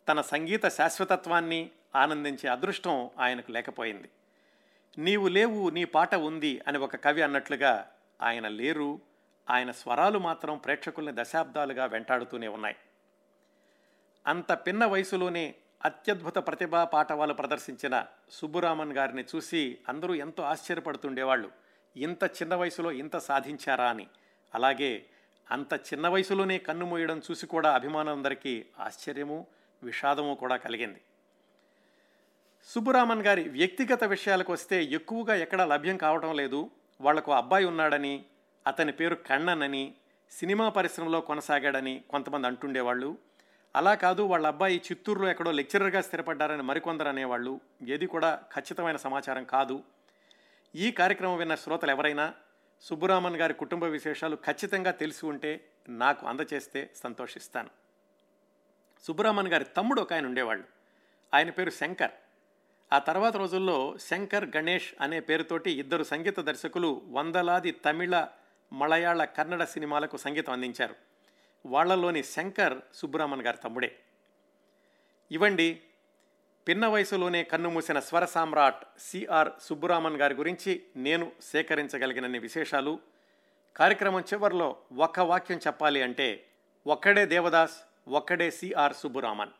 తన 0.08 0.20
సంగీత 0.20 0.68
శాశ్వతత్వాన్ని 0.68 1.70
ఆనందించే 1.96 2.48
అదృష్టం 2.48 3.10
ఆయనకు 3.18 3.52
లేకపోయింది. 3.52 4.10
నీవు 4.98 5.28
లేవు 5.28 5.68
నీ 5.68 5.84
పాట 5.84 6.14
ఉంది 6.14 6.60
అని 6.66 6.78
ఒక 6.78 6.96
కవి 6.96 7.22
అన్నట్లుగా 7.22 7.90
ఆయన 8.22 8.48
లేరు. 8.48 9.00
ఆయన 9.50 9.70
స్వరాలు 9.70 10.18
మాత్రం 10.18 10.58
ప్రేక్షకుల్ని 10.58 11.12
దశాబ్దాలుగా 11.16 11.84
వెంటాడుతూనే 11.84 12.48
ఉన్నాయి. 12.48 12.76
అంత 14.26 14.52
పిన్న 14.52 14.84
వయసులోనే 14.84 15.54
అత్యద్భుత 15.84 16.34
ప్రతిభా 16.34 16.84
పాఠవాలు 16.84 17.34
ప్రదర్శించిన 17.34 18.06
సుబ్బురామన్ 18.30 18.92
గారిని 18.92 19.24
చూసి 19.36 19.78
అందరూ 19.88 20.14
ఎంతో 20.14 20.42
ఆశ్చర్యపడుతుండేవాళ్ళు. 20.42 21.50
ఇంత 21.96 22.24
చిన్న 22.24 22.54
వయసులో 22.54 22.92
ఇంత 22.92 23.16
సాధించారా 23.16 23.88
అని. 23.90 24.06
అలాగే 24.54 25.06
అంత 25.50 25.74
చిన్న 25.74 26.08
వయసులోనే 26.08 26.58
కన్ను 26.58 26.86
మూయడం 26.86 27.22
చూసి 27.30 27.46
కూడా 27.46 27.74
అభిమానులందరికీ 27.74 28.64
ఆశ్చర్యము 28.80 29.46
విషాదము 29.82 30.34
కూడా 30.34 30.56
కలిగింది. 30.56 31.00
సుబ్బురామన్ 32.64 33.22
గారి 33.22 33.48
వ్యక్తిగత 33.48 34.04
విషయాలకు 34.04 34.52
వస్తే 34.52 34.84
ఎక్కువగా 34.84 35.34
ఎక్కడా 35.34 35.64
లభ్యం 35.64 35.96
కావటం 35.96 36.36
లేదు. 36.36 36.70
వాళ్ళకు 37.00 37.32
అబ్బాయి 37.32 37.64
ఉన్నాడని 37.64 38.24
అతని 38.66 38.92
పేరు 38.92 39.14
కన్నన్ 39.14 39.62
అని 39.62 39.94
సినిమా 40.30 40.68
పరిశ్రమలో 40.68 41.20
కొనసాగాడని 41.20 42.04
కొంతమంది 42.10 42.46
అంటుండేవాళ్ళు. 42.46 43.18
అలా 43.76 43.94
కాదు 43.94 44.22
వాళ్ళ 44.22 44.46
అబ్బాయి 44.46 44.82
చిత్తూరులో 44.92 45.30
ఎక్కడో 45.30 45.50
లెక్చరర్గా 45.50 46.00
స్థిరపడ్డారని 46.00 46.62
మరికొందరు 46.62 47.08
అనేవాళ్ళు. 47.08 47.60
ఏది 47.88 48.06
కూడా 48.06 48.42
ఖచ్చితమైన 48.54 48.96
సమాచారం 48.96 49.44
కాదు. 49.44 49.82
ఈ 50.74 50.90
కార్యక్రమం 50.90 51.36
విన్న 51.36 51.54
శ్రోతలు 51.54 51.90
ఎవరైనా 51.90 52.34
సుబ్బురామన్ 52.80 53.36
గారి 53.36 53.54
కుటుంబ 53.54 53.84
విశేషాలు 53.84 54.36
ఖచ్చితంగా 54.36 54.90
తెలిసి 54.90 55.26
ఉంటే 55.26 55.68
నాకు 55.88 56.26
అందచేస్తే 56.26 56.90
సంతోషిస్తాను. 56.96 57.70
సుబ్బురామన్ 59.04 59.48
గారి 59.48 59.64
తమ్ముడు 59.64 60.00
ఒక 60.00 60.12
ఆయన 60.12 60.26
ఉండేవాళ్ళు. 60.26 60.64
ఆయన 61.34 61.50
పేరు 61.50 61.70
శంకర్. 61.70 62.10
ఆ 62.92 62.98
తర్వాత 62.98 63.36
రోజుల్లో 63.36 63.98
శంకర్ 63.98 64.56
గణేష్ 64.56 64.94
అనే 65.00 65.20
పేరుతోటి 65.20 65.70
ఇద్దరు 65.70 66.04
సంగీత 66.04 66.40
దర్శకులు 66.40 67.02
వందలాది 67.08 67.70
తమిళ 67.70 68.26
మలయాళ 68.72 69.24
కన్నడ 69.24 69.64
సినిమాలకు 69.64 70.16
సంగీతం 70.16 70.52
అందించారు. 70.52 71.13
వాళ్ళలోని 71.66 72.22
శంకర్ 72.22 72.78
సుబ్బరామన్ 72.94 73.42
గారి 73.42 73.56
తమ్ముడే. 73.56 73.98
ఇవండి 75.30 75.80
పిన్న 76.68 76.86
వయసులోనే 76.86 77.44
కన్నుమూసిన 77.44 78.00
స్వర 78.00 78.24
సామ్రాట్ 78.24 78.84
సిఆర్ 78.98 79.48
సుబ్బురామన్ 79.60 80.16
గారి 80.16 80.34
గురించి 80.34 80.82
నేను 80.96 81.32
సేకరించగలిగినన్ని 81.40 82.38
విశేషాలు. 82.38 82.98
కార్యక్రమం 83.76 84.20
చివరిలో 84.20 84.76
ఒక్క 84.96 85.20
వాక్యం 85.20 85.58
చెప్పాలి 85.58 86.02
అంటే 86.02 86.46
ఒక్కడే 86.86 87.26
దేవదాస్ 87.26 87.76
ఒక్కడే 88.08 88.50
సిఆర్ 88.50 88.94
సుబ్బురామన్. 88.94 89.50